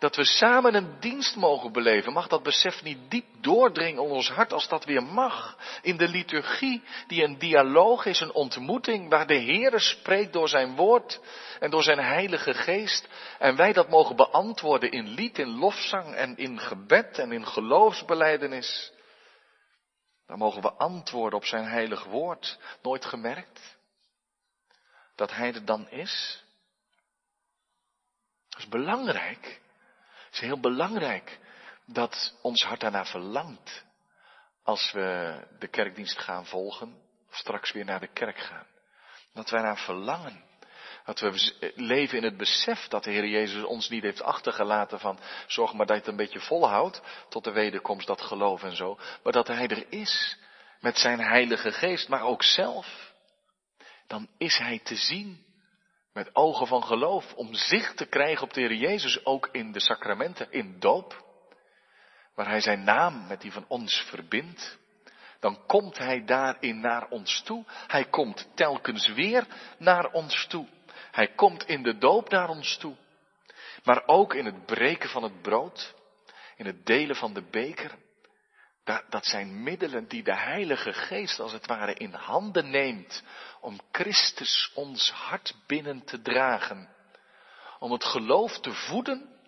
dat 0.02 0.16
we 0.16 0.24
samen 0.24 0.74
een 0.74 1.00
dienst 1.00 1.36
mogen 1.36 1.72
beleven. 1.72 2.12
Mag 2.12 2.28
dat 2.28 2.42
besef 2.42 2.82
niet 2.82 3.10
diep 3.10 3.26
doordringen 3.40 4.02
in 4.04 4.10
ons 4.10 4.30
hart 4.30 4.52
als 4.52 4.68
dat 4.68 4.84
weer 4.84 5.02
mag? 5.02 5.58
In 5.82 5.96
de 5.96 6.08
liturgie, 6.08 6.82
die 7.06 7.22
een 7.22 7.38
dialoog 7.38 8.06
is, 8.06 8.20
een 8.20 8.32
ontmoeting 8.32 9.08
waar 9.08 9.26
de 9.26 9.40
Heere 9.40 9.78
spreekt 9.78 10.32
door 10.32 10.48
zijn 10.48 10.76
woord 10.76 11.20
en 11.60 11.70
door 11.70 11.82
zijn 11.82 11.98
heilige 11.98 12.54
geest. 12.54 13.08
En 13.38 13.56
wij 13.56 13.72
dat 13.72 13.88
mogen 13.88 14.16
beantwoorden 14.16 14.90
in 14.90 15.08
lied, 15.08 15.38
in 15.38 15.58
lofzang 15.58 16.14
en 16.14 16.36
in 16.36 16.58
gebed 16.60 17.18
en 17.18 17.32
in 17.32 17.46
geloofsbeleidenis. 17.46 18.92
Dan 20.26 20.38
mogen 20.38 20.62
we 20.62 20.72
antwoorden 20.72 21.38
op 21.38 21.44
zijn 21.44 21.64
heilig 21.64 22.04
woord. 22.04 22.58
Nooit 22.82 23.04
gemerkt 23.04 23.76
dat 25.14 25.32
hij 25.32 25.54
er 25.54 25.64
dan 25.64 25.88
is? 25.90 26.44
Dat 28.48 28.60
is 28.60 28.68
belangrijk. 28.68 29.60
Het 30.32 30.40
is 30.40 30.46
heel 30.46 30.60
belangrijk 30.60 31.38
dat 31.86 32.34
ons 32.42 32.64
hart 32.64 32.80
daarna 32.80 33.04
verlangt. 33.04 33.84
Als 34.62 34.92
we 34.92 35.38
de 35.58 35.68
kerkdienst 35.68 36.18
gaan 36.18 36.46
volgen, 36.46 36.94
of 37.28 37.36
straks 37.36 37.72
weer 37.72 37.84
naar 37.84 38.00
de 38.00 38.12
kerk 38.12 38.38
gaan. 38.38 38.66
Dat 39.34 39.50
wij 39.50 39.62
naar 39.62 39.78
verlangen. 39.78 40.44
Dat 41.04 41.20
we 41.20 41.72
leven 41.74 42.18
in 42.18 42.24
het 42.24 42.36
besef 42.36 42.88
dat 42.88 43.04
de 43.04 43.10
Heer 43.10 43.26
Jezus 43.26 43.64
ons 43.64 43.88
niet 43.88 44.02
heeft 44.02 44.22
achtergelaten 44.22 45.00
van 45.00 45.18
zorg 45.46 45.72
maar 45.72 45.86
dat 45.86 45.96
je 45.96 46.02
het 46.02 46.10
een 46.10 46.16
beetje 46.16 46.40
volhoudt 46.40 47.02
tot 47.28 47.44
de 47.44 47.52
wederkomst, 47.52 48.06
dat 48.06 48.20
geloof 48.20 48.62
en 48.62 48.76
zo. 48.76 48.98
Maar 49.22 49.32
dat 49.32 49.48
Hij 49.48 49.68
er 49.68 49.92
is 49.92 50.38
met 50.80 50.98
zijn 50.98 51.20
Heilige 51.20 51.72
Geest, 51.72 52.08
maar 52.08 52.22
ook 52.22 52.42
zelf. 52.42 53.12
Dan 54.06 54.28
is 54.38 54.58
Hij 54.58 54.78
te 54.78 54.96
zien 54.96 55.44
met 56.12 56.34
ogen 56.34 56.66
van 56.66 56.84
geloof, 56.84 57.34
om 57.34 57.54
zicht 57.54 57.96
te 57.96 58.06
krijgen 58.06 58.42
op 58.42 58.52
de 58.52 58.60
Heer 58.60 58.74
Jezus, 58.74 59.24
ook 59.24 59.48
in 59.52 59.72
de 59.72 59.80
sacramenten, 59.80 60.50
in 60.50 60.78
doop, 60.78 61.24
waar 62.34 62.48
Hij 62.48 62.60
zijn 62.60 62.84
naam 62.84 63.26
met 63.26 63.40
die 63.40 63.52
van 63.52 63.64
ons 63.68 64.00
verbindt, 64.08 64.78
dan 65.40 65.66
komt 65.66 65.98
Hij 65.98 66.24
daarin 66.24 66.80
naar 66.80 67.08
ons 67.08 67.42
toe. 67.42 67.64
Hij 67.86 68.04
komt 68.04 68.48
telkens 68.54 69.08
weer 69.08 69.46
naar 69.78 70.10
ons 70.10 70.46
toe. 70.46 70.68
Hij 71.10 71.28
komt 71.28 71.66
in 71.66 71.82
de 71.82 71.98
doop 71.98 72.28
naar 72.28 72.48
ons 72.48 72.76
toe. 72.76 72.96
Maar 73.84 74.02
ook 74.06 74.34
in 74.34 74.44
het 74.44 74.66
breken 74.66 75.08
van 75.08 75.22
het 75.22 75.42
brood, 75.42 75.94
in 76.56 76.66
het 76.66 76.86
delen 76.86 77.16
van 77.16 77.34
de 77.34 77.42
beker, 77.50 77.98
dat, 78.84 79.26
zijn 79.26 79.62
middelen 79.62 80.08
die 80.08 80.22
de 80.22 80.36
Heilige 80.36 80.92
Geest 80.92 81.40
als 81.40 81.52
het 81.52 81.66
ware 81.66 81.94
in 81.94 82.12
handen 82.12 82.70
neemt 82.70 83.22
om 83.62 83.80
Christus 83.92 84.70
ons 84.74 85.10
hart 85.10 85.54
binnen 85.66 86.04
te 86.04 86.22
dragen. 86.22 86.88
Om 87.78 87.92
het 87.92 88.04
geloof 88.04 88.60
te 88.60 88.72
voeden, 88.72 89.40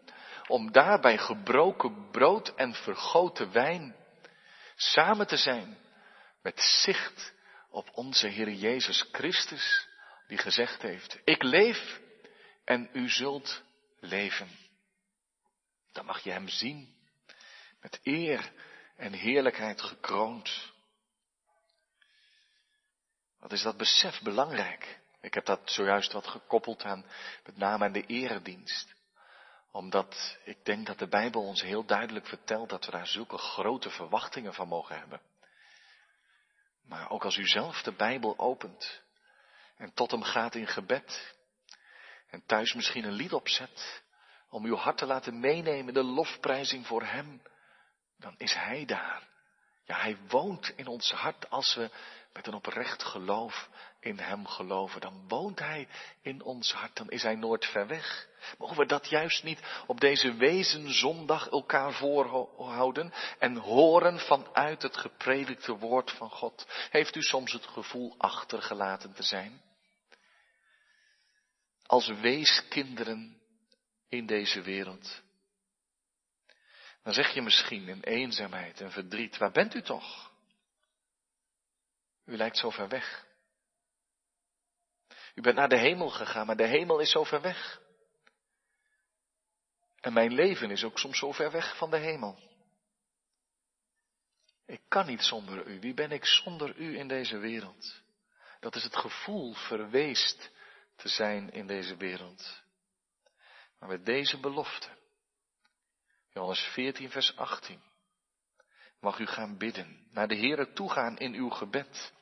om 0.47 0.73
daarbij 0.73 1.19
gebroken 1.19 2.11
brood 2.11 2.55
en 2.55 2.75
vergoten 2.75 3.53
wijn 3.53 3.97
samen 4.77 5.27
te 5.27 5.37
zijn 5.37 5.79
met 6.43 6.61
zicht 6.61 7.33
op 7.71 7.91
onze 7.93 8.27
Heer 8.27 8.51
Jezus 8.51 9.09
Christus, 9.13 9.89
die 10.27 10.39
gezegd 10.39 10.83
heeft, 10.83 11.19
ik 11.25 11.43
leef 11.43 12.01
en 12.65 12.89
u 12.93 13.09
zult 13.09 13.63
leven. 14.01 14.49
Dan 15.93 16.05
mag 16.05 16.21
je 16.21 16.31
Hem 16.31 16.49
zien 16.49 16.95
met 17.81 18.01
eer 18.03 18.53
en 18.97 19.13
heerlijkheid 19.13 19.83
gekroond. 19.83 20.73
Wat 23.45 23.53
is 23.53 23.63
dat 23.63 23.77
besef 23.77 24.23
belangrijk? 24.23 25.01
Ik 25.21 25.35
heb 25.35 25.45
dat 25.45 25.61
zojuist 25.65 26.13
wat 26.13 26.27
gekoppeld 26.27 26.83
aan 26.83 27.05
met 27.45 27.57
name 27.57 27.85
aan 27.85 27.93
de 27.93 28.07
eredienst. 28.07 28.95
Omdat 29.71 30.39
ik 30.45 30.65
denk 30.65 30.87
dat 30.87 30.99
de 30.99 31.09
Bijbel 31.09 31.43
ons 31.43 31.63
heel 31.63 31.85
duidelijk 31.85 32.27
vertelt 32.27 32.69
dat 32.69 32.85
we 32.85 32.91
daar 32.91 33.07
zulke 33.07 33.39
grote 33.39 33.91
verwachtingen 33.91 34.55
van 34.55 34.69
mogen 34.69 34.99
hebben. 34.99 35.21
Maar 36.85 37.11
ook 37.11 37.25
als 37.25 37.37
u 37.37 37.47
zelf 37.47 37.83
de 37.83 37.93
Bijbel 37.93 38.39
opent 38.39 39.03
en 39.77 39.95
tot 39.95 40.11
hem 40.11 40.23
gaat 40.23 40.55
in 40.55 40.67
gebed 40.67 41.35
en 42.27 42.43
thuis 42.47 42.75
misschien 42.75 43.05
een 43.05 43.13
lied 43.13 43.33
opzet 43.33 44.03
om 44.49 44.65
uw 44.65 44.77
hart 44.77 44.99
te 44.99 45.07
laten 45.07 45.41
meenemen, 45.41 45.95
de 45.95 46.05
lofprijzing 46.05 46.87
voor 46.87 47.03
hem, 47.03 47.43
dan 48.19 48.35
is 48.39 48.55
Hij 48.55 48.85
daar. 48.85 49.29
Ja, 49.85 49.97
Hij 49.97 50.19
woont 50.29 50.73
in 50.77 50.87
ons 50.87 51.13
hart 51.13 51.51
als 51.51 51.75
we 51.75 51.91
met 52.35 52.47
een 52.47 52.55
oprecht 52.55 53.03
geloof 53.03 53.69
in 54.01 54.19
Hem 54.19 54.47
geloven. 54.47 55.01
Dan 55.01 55.25
woont 55.29 55.59
Hij 55.59 55.89
in 56.23 56.43
ons 56.43 56.73
hart, 56.73 56.97
dan 56.97 57.11
is 57.11 57.23
Hij 57.23 57.35
nooit 57.35 57.67
ver 57.67 57.87
weg. 57.87 58.29
Mogen 58.59 58.77
we 58.77 58.87
dat 58.87 59.09
juist 59.09 59.43
niet 59.43 59.61
op 59.87 60.01
deze 60.01 60.35
wezenzondag 60.35 61.49
elkaar 61.49 61.93
voorhouden 61.93 63.13
en 63.39 63.57
horen 63.57 64.19
vanuit 64.19 64.83
het 64.83 64.97
gepredikte 64.97 65.73
woord 65.73 66.11
van 66.11 66.31
God? 66.31 66.67
Heeft 66.91 67.17
u 67.17 67.23
soms 67.23 67.53
het 67.53 67.67
gevoel 67.67 68.15
achtergelaten 68.19 69.13
te 69.13 69.23
zijn? 69.23 69.63
Als 71.87 72.07
weeskinderen 72.07 73.41
in 74.09 74.27
deze 74.27 74.61
wereld. 74.61 75.23
Dan 77.03 77.13
zeg 77.13 77.35
je 77.35 77.43
misschien 77.43 77.89
in 77.89 78.03
eenzaamheid 78.03 78.81
en 78.81 78.91
verdriet, 78.91 79.37
waar 79.37 79.53
bent 79.53 79.75
u 79.75 79.83
toch? 79.83 80.33
U 82.25 82.37
lijkt 82.37 82.59
zo 82.59 82.71
ver 82.71 82.89
weg. 82.89 83.27
U 85.35 85.41
bent 85.41 85.57
naar 85.57 85.69
de 85.69 85.79
hemel 85.79 86.11
gegaan, 86.11 86.47
maar 86.47 86.57
de 86.57 86.67
hemel 86.67 86.99
is 86.99 87.11
zo 87.11 87.25
ver 87.25 87.41
weg. 87.41 87.81
En 90.01 90.13
mijn 90.13 90.33
leven 90.33 90.71
is 90.71 90.85
ook 90.85 90.99
soms 90.99 91.19
zo 91.19 91.33
ver 91.33 91.51
weg 91.51 91.77
van 91.77 91.91
de 91.91 91.97
hemel. 91.97 92.39
Ik 94.67 94.81
kan 94.89 95.07
niet 95.07 95.23
zonder 95.23 95.67
u. 95.67 95.81
Wie 95.81 95.95
ben 95.95 96.11
ik 96.11 96.25
zonder 96.25 96.77
u 96.77 96.99
in 96.99 97.09
deze 97.09 97.39
wereld? 97.39 98.03
Dat 98.61 98.75
is 98.75 98.85
het 98.85 98.97
gevoel 98.97 99.55
verweest 99.55 100.51
te 100.97 101.09
zijn 101.09 101.51
in 101.53 101.67
deze 101.67 101.97
wereld. 101.97 102.63
Maar 103.79 103.89
met 103.89 104.05
deze 104.05 104.41
belofte, 104.41 104.89
Johannes 106.29 106.61
14, 106.61 107.11
vers 107.11 107.37
18, 107.37 107.83
mag 109.05 109.19
u 109.19 109.27
gaan 109.27 109.59
bidden, 109.59 109.97
naar 110.13 110.29
de 110.29 110.37
Heere 110.37 110.73
toegaan 110.73 111.19
in 111.19 111.35
uw 111.35 111.49
gebed. 111.49 112.13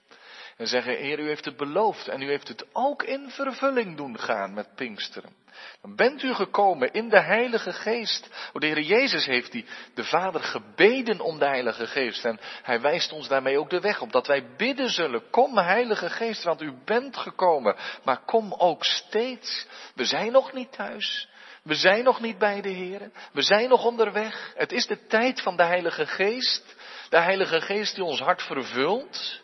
En 0.57 0.67
zeggen, 0.67 0.97
Heer, 0.97 1.19
u 1.19 1.27
heeft 1.27 1.45
het 1.45 1.57
beloofd 1.57 2.09
en 2.09 2.23
u 2.23 2.27
heeft 2.27 2.49
het 2.49 2.67
ook 2.73 3.03
in 3.03 3.31
vervulling 3.31 3.97
doen 3.97 4.19
gaan 4.19 4.55
met 4.55 4.75
Pinksteren. 4.75 5.35
Dan 5.81 5.97
bent 5.97 6.23
u 6.23 6.35
gekomen 6.35 6.93
in 6.93 7.09
de 7.09 7.21
Heilige 7.21 7.73
Geest. 7.73 8.51
O, 8.53 8.59
de 8.59 8.67
Heer 8.67 8.81
Jezus 8.81 9.27
heeft 9.27 9.53
die, 9.53 9.67
de 9.95 10.05
Vader 10.05 10.41
gebeden 10.43 11.21
om 11.21 11.39
de 11.39 11.45
Heilige 11.45 11.87
Geest. 11.87 12.25
En 12.25 12.41
Hij 12.63 12.81
wijst 12.81 13.13
ons 13.13 13.29
daarmee 13.29 13.59
ook 13.59 13.71
de 13.71 13.81
weg 13.81 14.01
op. 14.01 14.13
Dat 14.13 14.27
wij 14.27 14.47
bidden 14.57 14.91
zullen. 14.91 15.31
Kom 15.31 15.59
Heilige 15.59 16.11
Geest, 16.11 16.43
want 16.43 16.63
u 16.63 16.73
bent 16.85 17.17
gekomen. 17.17 17.77
Maar 18.05 18.25
kom 18.25 18.53
ook 18.53 18.85
steeds. 18.85 19.67
We 19.95 20.05
zijn 20.05 20.33
nog 20.33 20.53
niet 20.53 20.73
thuis. 20.73 21.29
We 21.63 21.75
zijn 21.75 22.05
nog 22.05 22.21
niet 22.21 22.39
bij 22.39 22.61
de 22.61 22.69
Heer. 22.69 23.11
We 23.33 23.43
zijn 23.43 23.69
nog 23.69 23.85
onderweg. 23.85 24.53
Het 24.57 24.73
is 24.73 24.87
de 24.87 25.07
tijd 25.07 25.43
van 25.43 25.57
de 25.57 25.65
Heilige 25.65 26.07
Geest. 26.07 26.77
De 27.09 27.19
Heilige 27.19 27.61
Geest 27.61 27.95
die 27.95 28.05
ons 28.05 28.21
hart 28.21 28.43
vervult. 28.43 29.43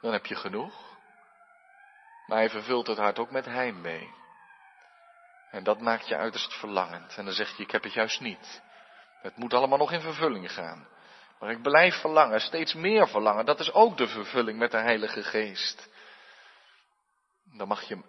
Dan 0.00 0.12
heb 0.12 0.26
je 0.26 0.34
genoeg. 0.34 0.90
Maar 2.26 2.38
hij 2.38 2.50
vervult 2.50 2.86
het 2.86 2.98
hart 2.98 3.18
ook 3.18 3.30
met 3.30 3.44
heimwee. 3.44 4.10
En 5.50 5.64
dat 5.64 5.80
maakt 5.80 6.08
je 6.08 6.16
uiterst 6.16 6.52
verlangend. 6.54 7.16
En 7.16 7.24
dan 7.24 7.34
zeg 7.34 7.56
je, 7.56 7.62
ik 7.62 7.70
heb 7.70 7.82
het 7.82 7.92
juist 7.92 8.20
niet. 8.20 8.62
Het 9.20 9.36
moet 9.36 9.54
allemaal 9.54 9.78
nog 9.78 9.92
in 9.92 10.00
vervulling 10.00 10.52
gaan. 10.52 10.88
Maar 11.38 11.50
ik 11.50 11.62
blijf 11.62 12.00
verlangen, 12.00 12.40
steeds 12.40 12.74
meer 12.74 13.08
verlangen. 13.08 13.44
Dat 13.44 13.60
is 13.60 13.72
ook 13.72 13.96
de 13.96 14.06
vervulling 14.06 14.58
met 14.58 14.70
de 14.70 14.80
Heilige 14.80 15.22
Geest. 15.22 15.88
Dan 17.56 17.68
mag 17.68 17.82
je 17.82 17.94
hem 17.94 18.04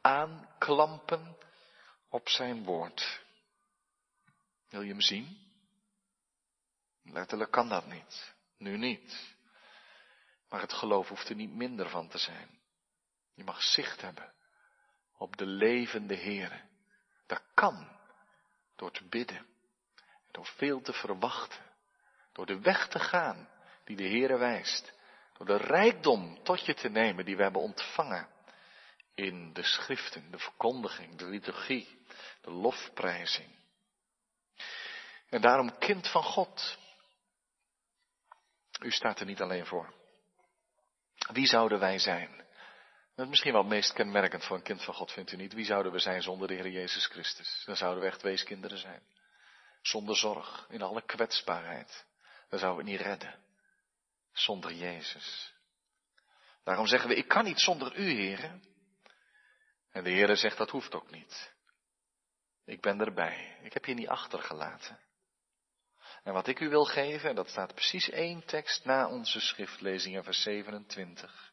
aanklampen 0.00 1.36
op 2.10 2.28
zijn 2.28 2.64
woord. 2.64 3.22
Wil 4.68 4.82
je 4.82 4.90
hem 4.90 5.00
zien? 5.00 5.38
Letterlijk 7.02 7.50
kan 7.50 7.68
dat 7.68 7.86
niet. 7.86 8.34
Nu 8.58 8.76
niet. 8.76 9.36
Maar 10.48 10.60
het 10.60 10.72
geloof 10.72 11.08
hoeft 11.08 11.28
er 11.28 11.34
niet 11.34 11.54
minder 11.54 11.88
van 11.88 12.08
te 12.08 12.18
zijn. 12.18 12.58
Je 13.34 13.44
mag 13.44 13.62
zicht 13.62 14.00
hebben 14.00 14.32
op 15.16 15.36
de 15.36 15.46
levende 15.46 16.16
Heere. 16.16 16.60
Dat 17.26 17.42
kan 17.54 17.88
door 18.76 18.90
te 18.90 19.04
bidden, 19.04 19.46
door 20.30 20.46
veel 20.46 20.80
te 20.80 20.92
verwachten, 20.92 21.64
door 22.32 22.46
de 22.46 22.60
weg 22.60 22.88
te 22.88 22.98
gaan 22.98 23.48
die 23.84 23.96
de 23.96 24.08
Heere 24.08 24.38
wijst, 24.38 24.92
door 25.36 25.46
de 25.46 25.56
rijkdom 25.56 26.42
tot 26.42 26.66
je 26.66 26.74
te 26.74 26.88
nemen 26.88 27.24
die 27.24 27.36
we 27.36 27.42
hebben 27.42 27.62
ontvangen 27.62 28.28
in 29.14 29.52
de 29.52 29.62
schriften, 29.62 30.30
de 30.30 30.38
verkondiging, 30.38 31.16
de 31.16 31.26
liturgie, 31.26 31.99
de 32.40 32.50
lofprijzing. 32.50 33.58
En 35.28 35.40
daarom 35.40 35.78
kind 35.78 36.08
van 36.08 36.22
God. 36.22 36.78
U 38.80 38.90
staat 38.90 39.20
er 39.20 39.26
niet 39.26 39.40
alleen 39.40 39.66
voor. 39.66 39.94
Wie 41.32 41.46
zouden 41.46 41.78
wij 41.78 41.98
zijn? 41.98 42.36
Dat 43.14 43.24
is 43.24 43.30
misschien 43.30 43.52
wel 43.52 43.60
het 43.60 43.70
meest 43.70 43.92
kenmerkend 43.92 44.44
voor 44.44 44.56
een 44.56 44.62
kind 44.62 44.84
van 44.84 44.94
God, 44.94 45.12
vindt 45.12 45.32
u 45.32 45.36
niet? 45.36 45.52
Wie 45.52 45.64
zouden 45.64 45.92
we 45.92 45.98
zijn 45.98 46.22
zonder 46.22 46.48
de 46.48 46.54
Heer 46.54 46.68
Jezus 46.68 47.06
Christus? 47.06 47.62
Dan 47.66 47.76
zouden 47.76 48.02
we 48.02 48.08
echt 48.08 48.22
weeskinderen 48.22 48.78
zijn. 48.78 49.02
Zonder 49.82 50.16
zorg, 50.16 50.66
in 50.68 50.82
alle 50.82 51.02
kwetsbaarheid. 51.02 52.06
Dan 52.48 52.58
zouden 52.58 52.84
we 52.84 52.90
het 52.90 53.00
niet 53.00 53.08
redden. 53.08 53.38
Zonder 54.32 54.72
Jezus. 54.72 55.54
Daarom 56.64 56.86
zeggen 56.86 57.08
we, 57.08 57.14
ik 57.14 57.28
kan 57.28 57.44
niet 57.44 57.60
zonder 57.60 57.96
u, 57.96 58.10
Heer. 58.10 58.60
En 59.90 60.04
de 60.04 60.10
Heer 60.10 60.36
zegt, 60.36 60.56
dat 60.56 60.70
hoeft 60.70 60.94
ook 60.94 61.10
niet. 61.10 61.49
Ik 62.70 62.80
ben 62.80 63.00
erbij. 63.00 63.58
Ik 63.62 63.72
heb 63.72 63.84
je 63.84 63.94
niet 63.94 64.08
achtergelaten. 64.08 64.98
En 66.22 66.32
wat 66.32 66.46
ik 66.46 66.60
u 66.60 66.68
wil 66.68 66.84
geven, 66.84 67.28
en 67.28 67.34
dat 67.34 67.48
staat 67.48 67.74
precies 67.74 68.10
één 68.10 68.44
tekst 68.44 68.84
na 68.84 69.08
onze 69.08 69.40
schriftlezing 69.40 70.14
in 70.16 70.22
vers 70.22 70.42
27. 70.42 71.52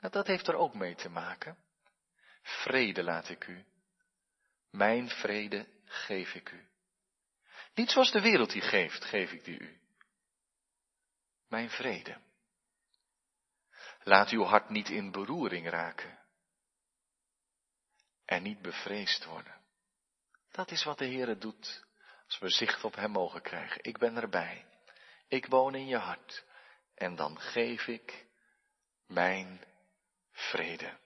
Nou, 0.00 0.12
dat 0.12 0.26
heeft 0.26 0.46
er 0.46 0.54
ook 0.54 0.74
mee 0.74 0.94
te 0.94 1.08
maken. 1.08 1.56
Vrede 2.42 3.02
laat 3.02 3.28
ik 3.28 3.46
u. 3.46 3.64
Mijn 4.70 5.08
vrede 5.08 5.68
geef 5.84 6.34
ik 6.34 6.50
u. 6.50 6.68
Niet 7.74 7.90
zoals 7.90 8.12
de 8.12 8.20
wereld 8.20 8.50
die 8.50 8.62
geeft, 8.62 9.04
geef 9.04 9.32
ik 9.32 9.44
die 9.44 9.58
u. 9.58 9.80
Mijn 11.48 11.70
vrede. 11.70 12.20
Laat 14.02 14.30
uw 14.30 14.42
hart 14.42 14.68
niet 14.68 14.88
in 14.88 15.10
beroering 15.10 15.68
raken. 15.68 16.18
En 18.24 18.42
niet 18.42 18.62
bevreesd 18.62 19.24
worden. 19.24 19.55
Dat 20.56 20.70
is 20.70 20.84
wat 20.84 20.98
de 20.98 21.04
Heere 21.04 21.38
doet 21.38 21.84
als 22.26 22.38
we 22.38 22.50
zicht 22.50 22.84
op 22.84 22.94
Hem 22.94 23.10
mogen 23.10 23.42
krijgen. 23.42 23.84
Ik 23.84 23.98
ben 23.98 24.16
erbij. 24.16 24.66
Ik 25.28 25.46
woon 25.46 25.74
in 25.74 25.86
je 25.86 25.96
hart. 25.96 26.44
En 26.94 27.16
dan 27.16 27.40
geef 27.40 27.86
ik 27.86 28.26
mijn 29.06 29.64
vrede. 30.32 30.98